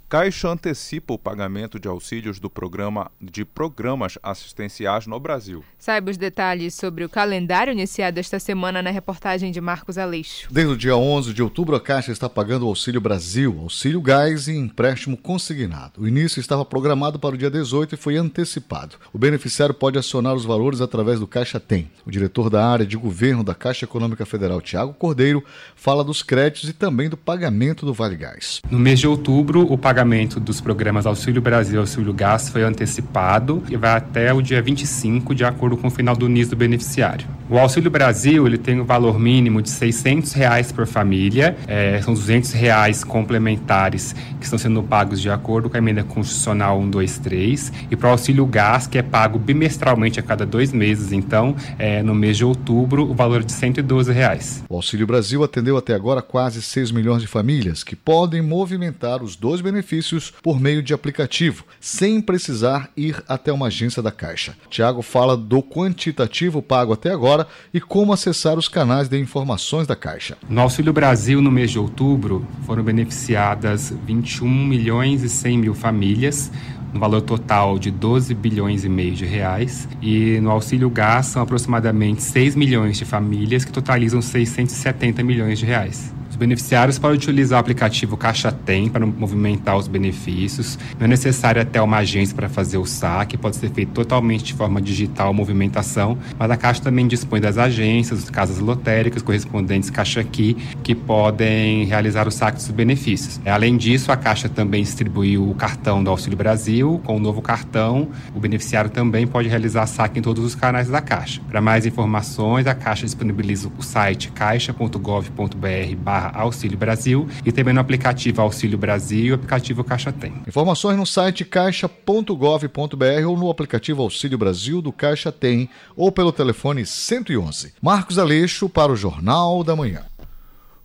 [0.09, 5.63] Caixa antecipa o pagamento de auxílios do programa de programas assistenciais no Brasil.
[5.79, 10.49] Saiba os detalhes sobre o calendário iniciado esta semana na reportagem de Marcos Aleixo.
[10.51, 14.49] Desde o dia 11 de outubro, a Caixa está pagando o Auxílio Brasil, Auxílio Gás
[14.49, 16.01] e empréstimo consignado.
[16.01, 18.97] O início estava programado para o dia 18 e foi antecipado.
[19.13, 21.91] O beneficiário pode acionar os valores através do Caixa Tem.
[22.07, 25.45] O diretor da área de governo da Caixa Econômica Federal, Tiago Cordeiro,
[25.77, 28.63] fala dos créditos e também do pagamento do Vale Gás.
[28.71, 32.63] No mês de outubro, o pagamento pagamento dos programas Auxílio Brasil e Auxílio Gás foi
[32.63, 36.55] antecipado e vai até o dia 25, de acordo com o final do NIS do
[36.55, 37.27] beneficiário.
[37.51, 42.13] O Auxílio Brasil ele tem um valor mínimo de 600 reais por família, é, são
[42.13, 47.97] 200 reais complementares que estão sendo pagos de acordo com a emenda constitucional 123 e
[47.97, 52.15] para o Auxílio Gás, que é pago bimestralmente a cada dois meses, então, é, no
[52.15, 54.63] mês de outubro, o valor é de 112 reais.
[54.69, 59.37] O Auxílio Brasil atendeu até agora quase 6 milhões de famílias que podem movimentar os
[59.37, 64.55] dois benefícios por meio de aplicativo, sem precisar ir até uma agência da Caixa.
[64.69, 67.38] Tiago fala do quantitativo pago até agora
[67.73, 70.37] e como acessar os canais de informações da Caixa.
[70.49, 76.51] No Auxílio Brasil, no mês de outubro, foram beneficiadas 21 milhões e 100 mil famílias,
[76.93, 79.89] no valor total de 12 bilhões e meio de reais.
[80.01, 85.67] E no auxílio gás são aproximadamente 6 milhões de famílias que totalizam 670 milhões de
[85.67, 90.79] reais beneficiários podem utilizar o aplicativo Caixa Tem para movimentar os benefícios.
[90.99, 94.55] Não é necessário até uma agência para fazer o saque, pode ser feito totalmente de
[94.55, 100.57] forma digital, movimentação, mas a Caixa também dispõe das agências, casas lotéricas, correspondentes Caixa Aqui,
[100.83, 103.41] que podem realizar o saque dos benefícios.
[103.45, 107.01] Além disso, a Caixa também distribuiu o cartão do Auxílio Brasil.
[107.05, 111.01] Com o novo cartão, o beneficiário também pode realizar saque em todos os canais da
[111.01, 111.41] Caixa.
[111.49, 115.97] Para mais informações, a Caixa disponibiliza o site caixa.gov.br
[116.35, 120.33] Auxílio Brasil e também no aplicativo Auxílio Brasil e o aplicativo Caixa Tem.
[120.47, 126.85] Informações no site caixa.gov.br ou no aplicativo Auxílio Brasil do Caixa Tem ou pelo telefone
[126.87, 127.75] 111.
[127.81, 130.05] Marcos Aleixo para o Jornal da Manhã.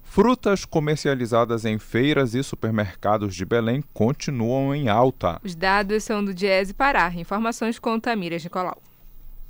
[0.03, 5.41] Frutas comercializadas em feiras e supermercados de Belém continuam em alta.
[5.43, 7.12] Os dados são do Diese Pará.
[7.15, 8.79] Informações com Tamires Nicolau.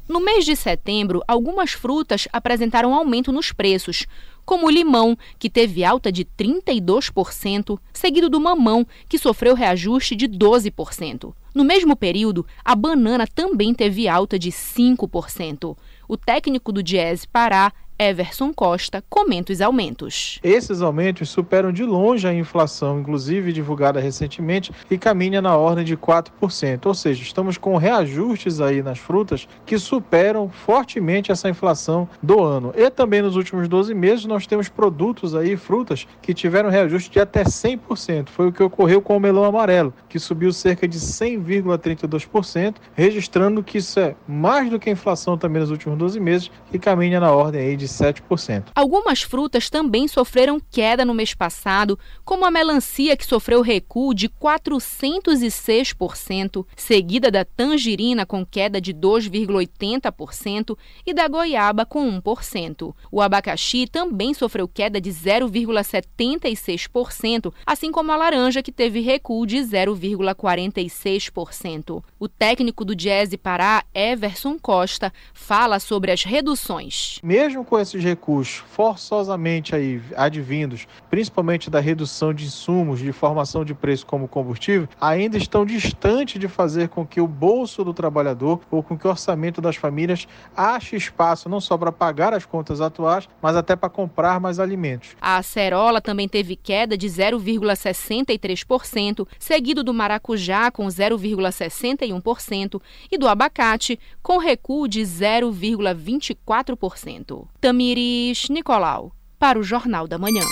[0.08, 4.06] No mês de setembro, algumas frutas apresentaram aumento nos preços,
[4.45, 10.27] como o limão, que teve alta de 32%, seguido do mamão, que sofreu reajuste de
[10.27, 11.34] 12%.
[11.53, 15.77] No mesmo período, a banana também teve alta de 5%.
[16.08, 17.71] O técnico do Diese Pará,
[18.04, 20.38] Everson Costa comenta os aumentos.
[20.44, 25.96] Esses aumentos superam de longe a inflação, inclusive divulgada recentemente, que caminha na ordem de
[25.96, 26.86] 4%.
[26.86, 32.74] Ou seja, estamos com reajustes aí nas frutas que superam fortemente essa inflação do ano.
[32.76, 37.22] E também nos últimos 12 meses nós temos produtos aí, frutas, que tiveram reajuste de
[37.22, 38.28] até 100%.
[38.28, 43.78] Foi o que ocorreu com o melão amarelo, que subiu cerca de 100,32%, registrando que
[43.78, 47.32] isso é mais do que a inflação também nos últimos 12 meses, que caminha na
[47.32, 48.71] ordem aí de 7%.
[48.75, 54.27] Algumas frutas também sofreram queda no mês passado, como a melancia, que sofreu recuo de
[54.29, 62.96] 406%, seguida da tangerina, com queda de 2,80%, e da goiaba, com 1%.
[63.12, 69.58] O abacaxi também sofreu queda de 0,76%, assim como a laranja, que teve recuo de
[69.58, 72.04] 0,46%.
[72.19, 77.19] O técnico do Diese Pará, Everson Costa, fala sobre as reduções.
[77.23, 83.73] Mesmo com esses recursos forçosamente aí advindos, principalmente da redução de insumos, de formação de
[83.73, 88.81] preço como combustível, ainda estão distantes de fazer com que o bolso do trabalhador ou
[88.81, 93.29] com que o orçamento das famílias ache espaço não só para pagar as contas atuais,
[93.42, 95.15] mas até para comprar mais alimentos.
[95.21, 102.81] A acerola também teve queda de 0,63%, seguido do maracujá com 0,61%
[103.12, 107.46] e do abacate com recuo de 0,24%.
[107.64, 110.44] Tamiris Nicolau, para o Jornal da Manhã.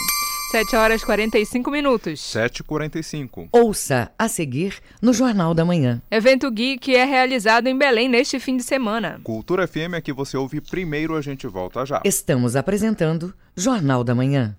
[0.50, 2.22] 7 horas 45 minutos.
[2.22, 3.50] 7h45.
[3.52, 6.02] Ouça a seguir no Jornal da Manhã.
[6.10, 9.20] Evento Geek é realizado em Belém neste fim de semana.
[9.26, 12.02] Cultura FM é que você ouve primeiro, a gente volta já.
[12.06, 14.56] Estamos apresentando Jornal da Manhã.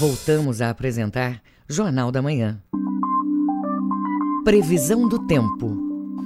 [0.00, 2.58] Voltamos a apresentar Jornal da Manhã.
[4.42, 5.76] Previsão do tempo.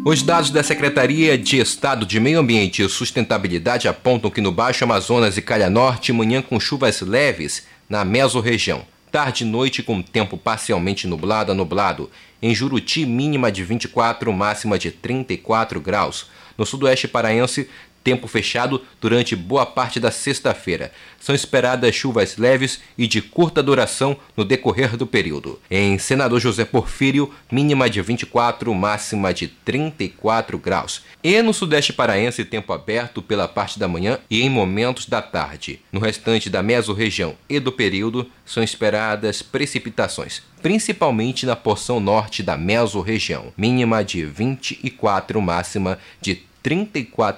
[0.07, 4.85] Os dados da Secretaria de Estado de Meio Ambiente e Sustentabilidade apontam que no Baixo
[4.85, 8.83] Amazonas e Calha Norte, manhã com chuvas leves na mesorregião.
[9.11, 12.09] Tarde e noite com tempo parcialmente nublado a nublado.
[12.41, 16.29] Em Juruti, mínima de 24, máxima de 34 graus.
[16.57, 17.69] No sudoeste paraense,
[18.05, 20.93] tempo fechado durante boa parte da sexta-feira.
[21.19, 25.59] São esperadas chuvas leves e de curta duração no decorrer do período.
[25.71, 31.03] Em Senador José Porfírio, mínima de 24, máxima de 34 graus.
[31.23, 35.81] E no sudeste paraense, tempo aberto pela parte da manhã e em momentos da tarde.
[35.91, 42.59] No restante da mesorregião e do período, são esperadas precipitações, principalmente na porção norte da
[42.59, 46.54] mesorregião, mínima de 24, máxima de 34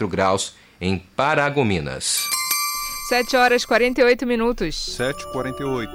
[0.07, 2.20] graus em Paragominas.
[3.09, 4.97] 7 horas 48 minutos.
[4.97, 5.91] 7h48.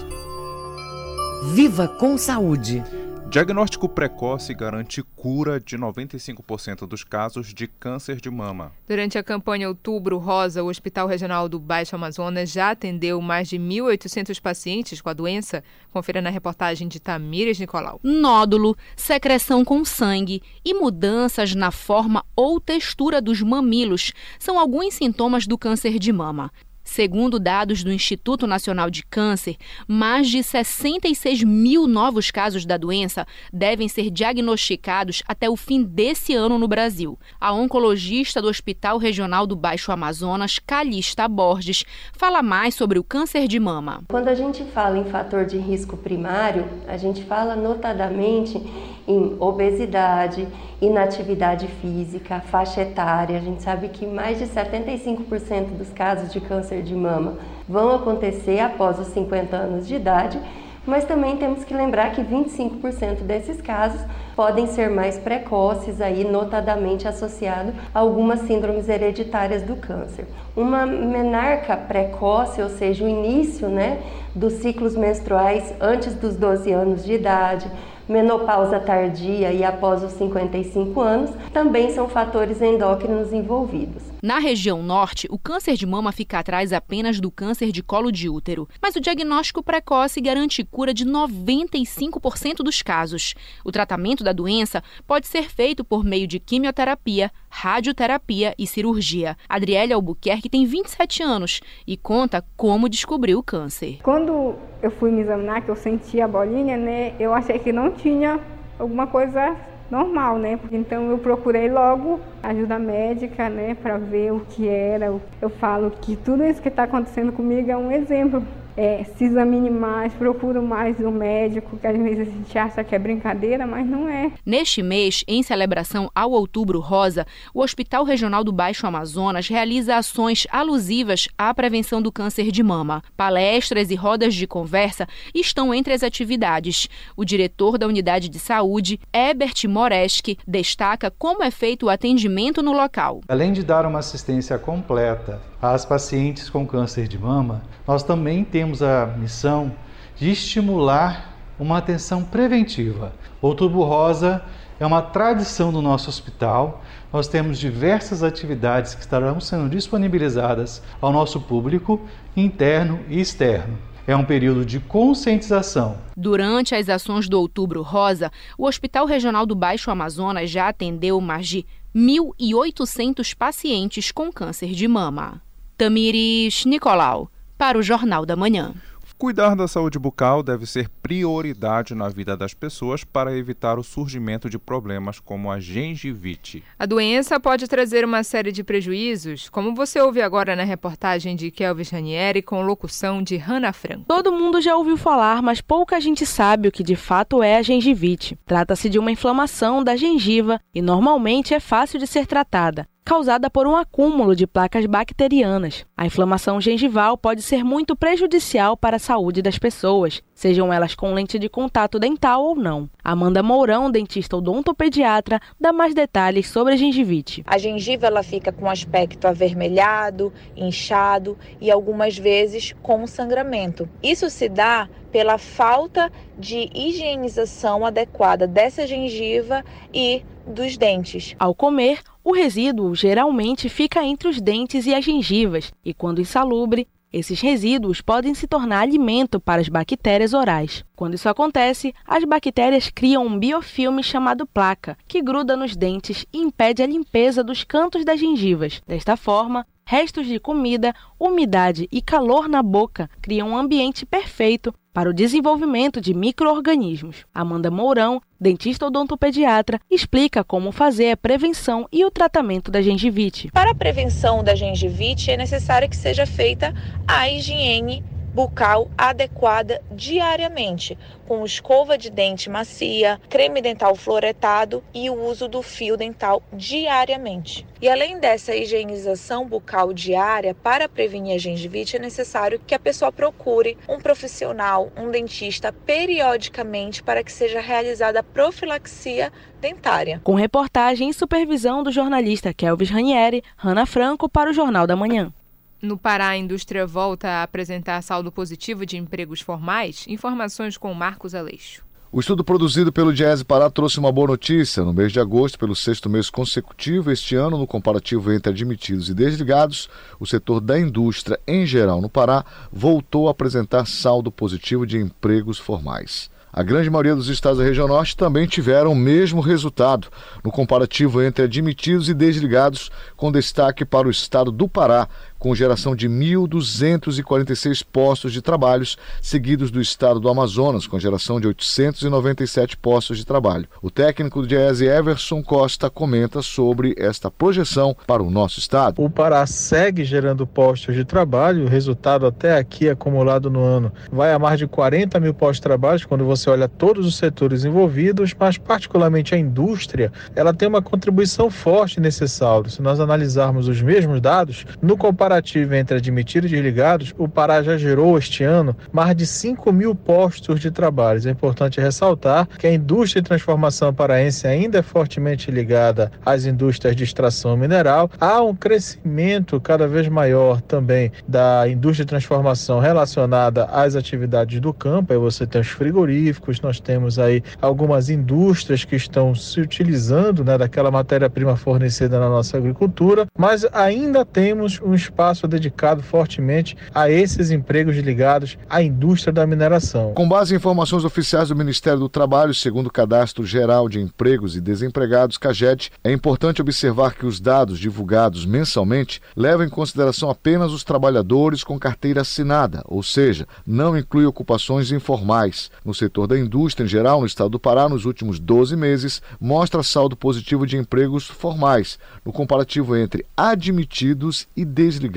[1.53, 2.83] Viva com saúde.
[3.31, 8.73] Diagnóstico precoce garante cura de 95% dos casos de câncer de mama.
[8.85, 13.57] Durante a campanha Outubro Rosa, o Hospital Regional do Baixo Amazonas já atendeu mais de
[13.57, 15.63] 1.800 pacientes com a doença.
[15.93, 18.01] Confira na reportagem de Tamires Nicolau.
[18.03, 25.47] Nódulo, secreção com sangue e mudanças na forma ou textura dos mamilos são alguns sintomas
[25.47, 26.51] do câncer de mama.
[26.91, 29.55] Segundo dados do Instituto Nacional de Câncer,
[29.87, 36.33] mais de 66 mil novos casos da doença devem ser diagnosticados até o fim desse
[36.33, 37.17] ano no Brasil.
[37.39, 43.47] A oncologista do Hospital Regional do Baixo Amazonas, Calista Borges, fala mais sobre o câncer
[43.47, 44.03] de mama.
[44.09, 48.61] Quando a gente fala em fator de risco primário, a gente fala notadamente
[49.07, 50.47] em obesidade,
[50.81, 53.37] inatividade física, faixa etária.
[53.37, 58.59] A gente sabe que mais de 75% dos casos de câncer de mama vão acontecer
[58.59, 60.39] após os 50 anos de idade,
[60.85, 64.01] mas também temos que lembrar que 25% desses casos
[64.35, 70.25] podem ser mais precoces, aí notadamente associado a algumas síndromes hereditárias do câncer.
[70.55, 74.01] Uma menarca precoce, ou seja, o início né,
[74.33, 77.69] dos ciclos menstruais antes dos 12 anos de idade,
[78.09, 84.10] menopausa tardia e após os 55 anos, também são fatores endócrinos envolvidos.
[84.21, 88.29] Na região norte, o câncer de mama fica atrás apenas do câncer de colo de
[88.29, 93.33] útero, mas o diagnóstico precoce garante cura de 95% dos casos.
[93.65, 99.35] O tratamento da doença pode ser feito por meio de quimioterapia, radioterapia e cirurgia.
[99.49, 104.01] Adriele Albuquerque tem 27 anos e conta como descobriu o câncer.
[104.03, 104.53] Quando
[104.83, 108.39] eu fui me examinar, que eu senti a bolinha, né, eu achei que não tinha
[108.77, 109.55] alguma coisa
[109.91, 110.57] normal, né?
[110.71, 115.13] Então eu procurei logo ajuda médica, né, para ver o que era.
[115.41, 118.41] Eu falo que tudo isso que está acontecendo comigo é um exemplo
[118.75, 122.95] é, se examine mais, procure mais o médico, que às vezes a gente acha que
[122.95, 124.31] é brincadeira, mas não é.
[124.45, 130.47] Neste mês, em celebração ao Outubro Rosa, o Hospital Regional do Baixo Amazonas realiza ações
[130.51, 133.03] alusivas à prevenção do câncer de mama.
[133.15, 136.87] Palestras e rodas de conversa estão entre as atividades.
[137.15, 142.71] O diretor da Unidade de Saúde, Ebert Moreski, destaca como é feito o atendimento no
[142.71, 143.21] local.
[143.27, 147.61] Além de dar uma assistência completa às pacientes com câncer de mama,
[147.91, 149.75] nós também temos a missão
[150.15, 153.13] de estimular uma atenção preventiva.
[153.41, 154.41] Outubro Rosa
[154.79, 156.81] é uma tradição do nosso hospital.
[157.11, 161.99] Nós temos diversas atividades que estarão sendo disponibilizadas ao nosso público,
[162.33, 163.77] interno e externo.
[164.07, 165.97] É um período de conscientização.
[166.15, 171.45] Durante as ações do Outubro Rosa, o Hospital Regional do Baixo Amazonas já atendeu mais
[171.45, 175.41] de 1.800 pacientes com câncer de mama.
[175.77, 177.29] Tamires Nicolau,
[177.61, 178.73] para o Jornal da Manhã.
[179.19, 184.49] Cuidar da saúde bucal deve ser prioridade na vida das pessoas para evitar o surgimento
[184.49, 186.63] de problemas como a gengivite.
[186.79, 191.51] A doença pode trazer uma série de prejuízos, como você ouve agora na reportagem de
[191.51, 194.05] Kelvis Ranieri com locução de Hannah Franco.
[194.07, 197.61] Todo mundo já ouviu falar, mas pouca gente sabe o que de fato é a
[197.61, 198.39] gengivite.
[198.43, 203.67] Trata-se de uma inflamação da gengiva e normalmente é fácil de ser tratada causada por
[203.67, 205.85] um acúmulo de placas bacterianas.
[205.97, 211.13] A inflamação gengival pode ser muito prejudicial para a saúde das pessoas, sejam elas com
[211.13, 212.89] lente de contato dental ou não.
[213.03, 217.43] Amanda Mourão, dentista odontopediatra, dá mais detalhes sobre a gengivite.
[217.45, 223.89] A gengiva ela fica com aspecto avermelhado, inchado e algumas vezes com sangramento.
[224.01, 231.35] Isso se dá pela falta de higienização adequada dessa gengiva e dos dentes.
[231.37, 236.87] Ao comer, o resíduo geralmente fica entre os dentes e as gengivas, e quando insalubre,
[237.11, 240.85] esses resíduos podem se tornar alimento para as bactérias orais.
[240.95, 246.37] Quando isso acontece, as bactérias criam um biofilme chamado placa, que gruda nos dentes e
[246.37, 248.81] impede a limpeza dos cantos das gengivas.
[248.87, 255.09] Desta forma, restos de comida, umidade e calor na boca criam um ambiente perfeito para
[255.09, 257.25] o desenvolvimento de microorganismos.
[257.33, 263.49] Amanda Mourão, dentista odontopediatra, explica como fazer a prevenção e o tratamento da gengivite.
[263.51, 266.73] Para a prevenção da gengivite é necessário que seja feita
[267.07, 268.03] a higiene
[268.33, 275.61] bucal adequada diariamente, com escova de dente macia, creme dental fluoretado e o uso do
[275.61, 277.65] fio dental diariamente.
[277.81, 283.11] E além dessa higienização bucal diária, para prevenir a gengivite, é necessário que a pessoa
[283.11, 290.21] procure um profissional, um dentista, periodicamente para que seja realizada a profilaxia dentária.
[290.23, 295.33] Com reportagem e supervisão do jornalista Kelvis Ranieri, Rana Franco para o Jornal da Manhã.
[295.81, 300.05] No Pará, a indústria volta a apresentar saldo positivo de empregos formais.
[300.07, 301.83] Informações com Marcos Aleixo.
[302.11, 304.83] O estudo produzido pelo Diese Pará trouxe uma boa notícia.
[304.83, 309.15] No mês de agosto, pelo sexto mês consecutivo, este ano, no comparativo entre admitidos e
[309.15, 314.99] desligados, o setor da indústria, em geral no Pará, voltou a apresentar saldo positivo de
[314.99, 316.29] empregos formais.
[316.53, 320.09] A grande maioria dos estados da região norte também tiveram o mesmo resultado
[320.43, 325.07] no comparativo entre admitidos e desligados, com destaque para o estado do Pará,
[325.41, 331.47] com geração de 1.246 postos de trabalhos, seguidos do estado do Amazonas, com geração de
[331.47, 333.67] 897 postos de trabalho.
[333.81, 339.01] O técnico do Diese Everson Costa comenta sobre esta projeção para o nosso estado.
[339.01, 344.31] O Pará segue gerando postos de trabalho, o resultado até aqui acumulado no ano vai
[344.31, 348.35] a mais de 40 mil postos de trabalho, quando você olha todos os setores envolvidos,
[348.39, 352.69] mas particularmente a indústria, ela tem uma contribuição forte nesse saldo.
[352.69, 357.63] Se nós analisarmos os mesmos dados, no comparativo comparativo entre admitidos e desligados, o Pará
[357.63, 361.21] já gerou este ano mais de 5 mil postos de trabalho.
[361.25, 366.95] É importante ressaltar que a indústria de transformação paraense ainda é fortemente ligada às indústrias
[366.95, 368.09] de extração mineral.
[368.19, 374.73] Há um crescimento cada vez maior também da indústria de transformação relacionada às atividades do
[374.73, 375.13] campo.
[375.13, 380.57] Aí você tem os frigoríficos, nós temos aí algumas indústrias que estão se utilizando né,
[380.57, 387.51] daquela matéria-prima fornecida na nossa agricultura, mas ainda temos um espaço dedicado fortemente a esses
[387.51, 390.13] empregos ligados à indústria da mineração.
[390.13, 394.55] Com base em informações oficiais do Ministério do Trabalho, segundo o Cadastro Geral de Empregos
[394.55, 400.71] e Desempregados, CAGED, é importante observar que os dados divulgados mensalmente levam em consideração apenas
[400.71, 405.69] os trabalhadores com carteira assinada, ou seja, não inclui ocupações informais.
[405.83, 409.83] No setor da indústria em geral, no estado do Pará, nos últimos 12 meses, mostra
[409.83, 415.10] saldo positivo de empregos formais, no comparativo entre admitidos e desligados.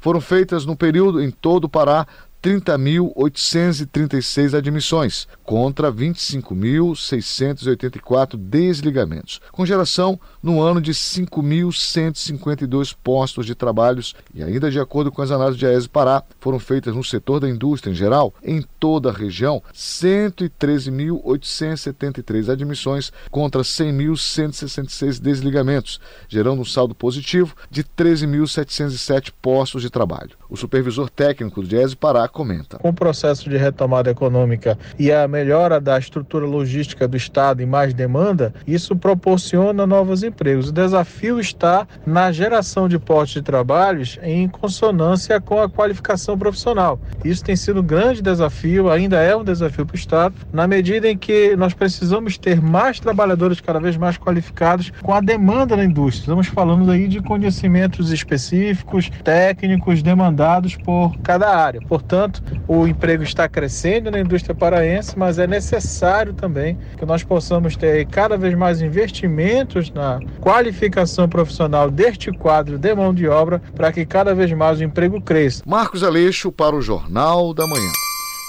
[0.00, 2.06] Foram feitas no período em todo o Pará
[2.44, 14.42] 30.836 admissões, contra 25.684 desligamentos, com geração no ano de 5.152 postos de trabalhos e
[14.42, 17.92] ainda de acordo com as análises de AES Pará, foram feitas no setor da indústria
[17.92, 27.56] em geral, em toda a região, 113.873 admissões contra 100.166 desligamentos, gerando um saldo positivo
[27.70, 30.36] de 13.707 postos de trabalho.
[30.54, 32.78] O supervisor técnico do AES Pará comenta.
[32.78, 37.66] Com o processo de retomada econômica e a melhora da estrutura logística do Estado e
[37.66, 40.68] mais demanda, isso proporciona novos empregos.
[40.68, 47.00] O desafio está na geração de postos de trabalhos em consonância com a qualificação profissional.
[47.24, 51.08] Isso tem sido um grande desafio, ainda é um desafio para o Estado, na medida
[51.08, 55.84] em que nós precisamos ter mais trabalhadores cada vez mais qualificados com a demanda da
[55.84, 56.20] indústria.
[56.20, 60.43] Estamos falando aí de conhecimentos específicos, técnicos, demandados
[60.76, 61.80] por cada área.
[61.80, 67.24] Portanto, Portanto, o emprego está crescendo na indústria paraense, mas é necessário também que nós
[67.24, 73.60] possamos ter cada vez mais investimentos na qualificação profissional deste quadro de mão de obra
[73.74, 75.62] para que cada vez mais o emprego cresça.
[75.66, 77.92] Marcos Aleixo para o Jornal da Manhã.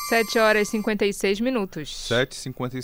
[0.09, 1.89] 7 horas e 56 minutos.
[2.09, 2.83] 7h56.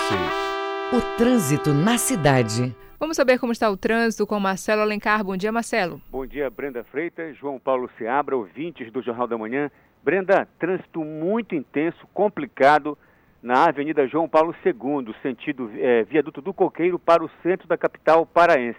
[0.93, 2.75] O trânsito na cidade.
[3.01, 5.23] Vamos saber como está o trânsito com Marcelo Alencar.
[5.23, 5.99] Bom dia, Marcelo.
[6.11, 9.71] Bom dia, Brenda Freitas, João Paulo Seabra, ouvintes do Jornal da Manhã.
[10.03, 12.95] Brenda, trânsito muito intenso, complicado
[13.41, 18.23] na Avenida João Paulo II, sentido é, viaduto do Coqueiro para o centro da capital
[18.23, 18.77] paraense.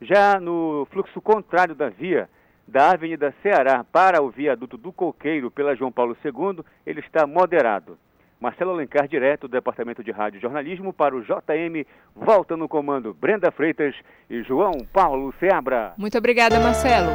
[0.00, 2.30] Já no fluxo contrário da via,
[2.66, 7.98] da Avenida Ceará para o viaduto do Coqueiro pela João Paulo II, ele está moderado.
[8.42, 11.86] Marcelo Alencar, direto do Departamento de Rádio e Jornalismo, para o JM,
[12.16, 13.94] volta no comando Brenda Freitas
[14.28, 15.94] e João Paulo Seabra.
[15.96, 17.12] Muito obrigada, Marcelo.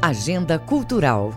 [0.00, 1.32] Agenda Cultural.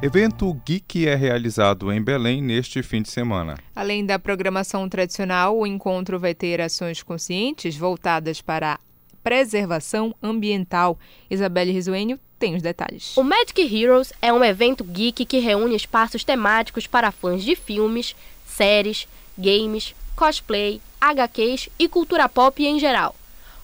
[0.00, 3.56] Evento Geek é realizado em Belém neste fim de semana.
[3.74, 8.78] Além da programação tradicional, o encontro vai ter ações conscientes voltadas para a
[9.22, 10.98] preservação ambiental.
[11.30, 13.16] Isabelle Risuênio tem os detalhes.
[13.16, 18.16] O Magic Heroes é um evento geek que reúne espaços temáticos para fãs de filmes,
[18.46, 19.06] séries,
[19.38, 23.14] games, cosplay, HQs e cultura pop em geral.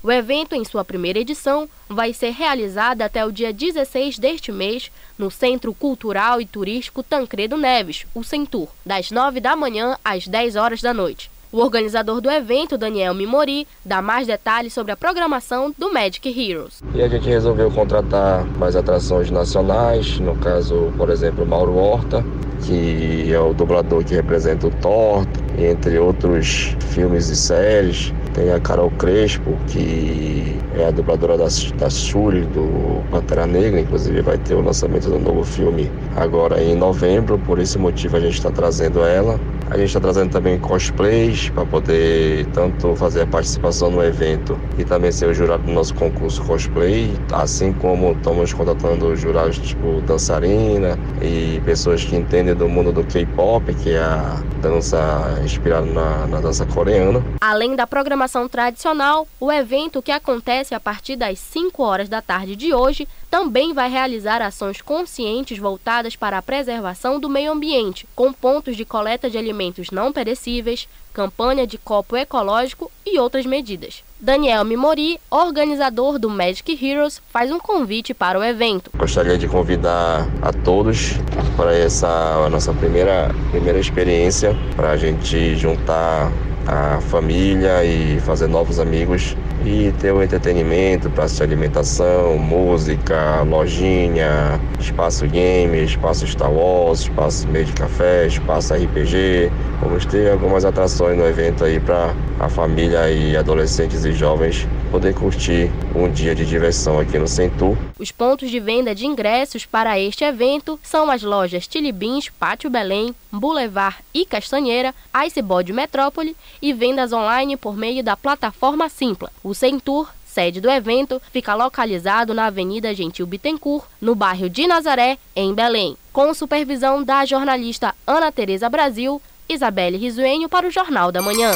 [0.01, 4.93] O evento, em sua primeira edição, vai ser realizado até o dia 16 deste mês
[5.19, 10.55] no Centro Cultural e Turístico Tancredo Neves, o Centur, das 9 da manhã às 10
[10.55, 11.29] horas da noite.
[11.51, 16.83] O organizador do evento, Daniel Mimori, dá mais detalhes sobre a programação do Magic Heroes.
[16.95, 22.23] E a gente resolveu contratar mais atrações nacionais, no caso, por exemplo, Mauro Horta,
[22.67, 25.25] que é o dublador que representa o Thor,
[25.59, 28.13] entre outros filmes e séries.
[28.35, 31.49] Tem a Carol Crespo, que é a dubladora da,
[31.79, 33.81] da Shuri, do Pantera Negra.
[33.81, 38.21] Inclusive vai ter o lançamento do novo filme agora em novembro, por esse motivo a
[38.21, 39.39] gente está trazendo ela.
[39.71, 44.85] A gente está trazendo também cosplays para poder tanto fazer a participação no evento e
[44.85, 50.99] também ser o jurado do nosso concurso cosplay, assim como estamos contratando jurados tipo dançarina
[51.21, 56.41] e pessoas que entendem do mundo do K-pop, que é a dança inspirada na, na
[56.41, 57.23] dança coreana.
[57.41, 62.57] Além da programação tradicional, o evento que acontece a partir das 5 horas da tarde
[62.57, 68.33] de hoje também vai realizar ações conscientes voltadas para a preservação do meio ambiente, com
[68.33, 74.03] pontos de coleta de alimentos não perecíveis, campanha de copo ecológico e outras medidas.
[74.21, 78.91] Daniel Mimori, organizador do Magic Heroes, faz um convite para o evento.
[78.97, 81.13] Gostaria de convidar a todos
[81.57, 86.33] para essa nossa primeira, primeira experiência, para a gente juntar
[86.69, 94.61] a família e fazer novos amigos e ter o entretenimento para assistir alimentação, música, lojinha,
[94.79, 99.51] espaço game, espaço Star Wars, espaço meio de café, espaço RPG.
[99.81, 105.15] Vamos ter algumas atrações no evento aí para a família e adolescentes e jovens poder
[105.15, 107.77] curtir um dia de diversão aqui no Centur.
[107.99, 113.15] Os pontos de venda de ingressos para este evento são as lojas Tilibins, Pátio Belém,
[113.31, 114.95] Boulevard e Castanheira,
[115.27, 119.31] Icebod Metrópole e vendas online por meio da plataforma Simpla.
[119.45, 120.09] O Centur
[120.39, 125.97] sede do evento, fica localizado na Avenida Gentil Bittencourt, no bairro de Nazaré, em Belém,
[126.13, 131.51] com supervisão da jornalista Ana Tereza Brasil, Isabelle Risuenho para o Jornal da Manhã.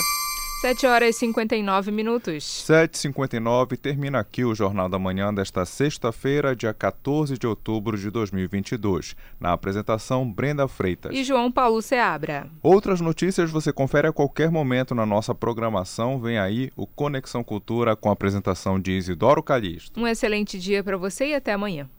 [0.63, 2.45] 7 horas e 59 minutos.
[2.69, 9.17] 7h59 termina aqui o Jornal da Manhã desta sexta-feira, dia 14 de outubro de 2022.
[9.41, 11.11] Na apresentação, Brenda Freitas.
[11.13, 12.47] E João Paulo Seabra.
[12.63, 16.21] Outras notícias você confere a qualquer momento na nossa programação.
[16.21, 19.99] Vem aí o Conexão Cultura com a apresentação de Isidoro Calixto.
[19.99, 21.91] Um excelente dia para você e até amanhã.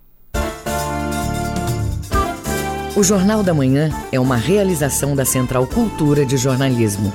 [2.95, 7.11] O Jornal da Manhã é uma realização da Central Cultura de Jornalismo.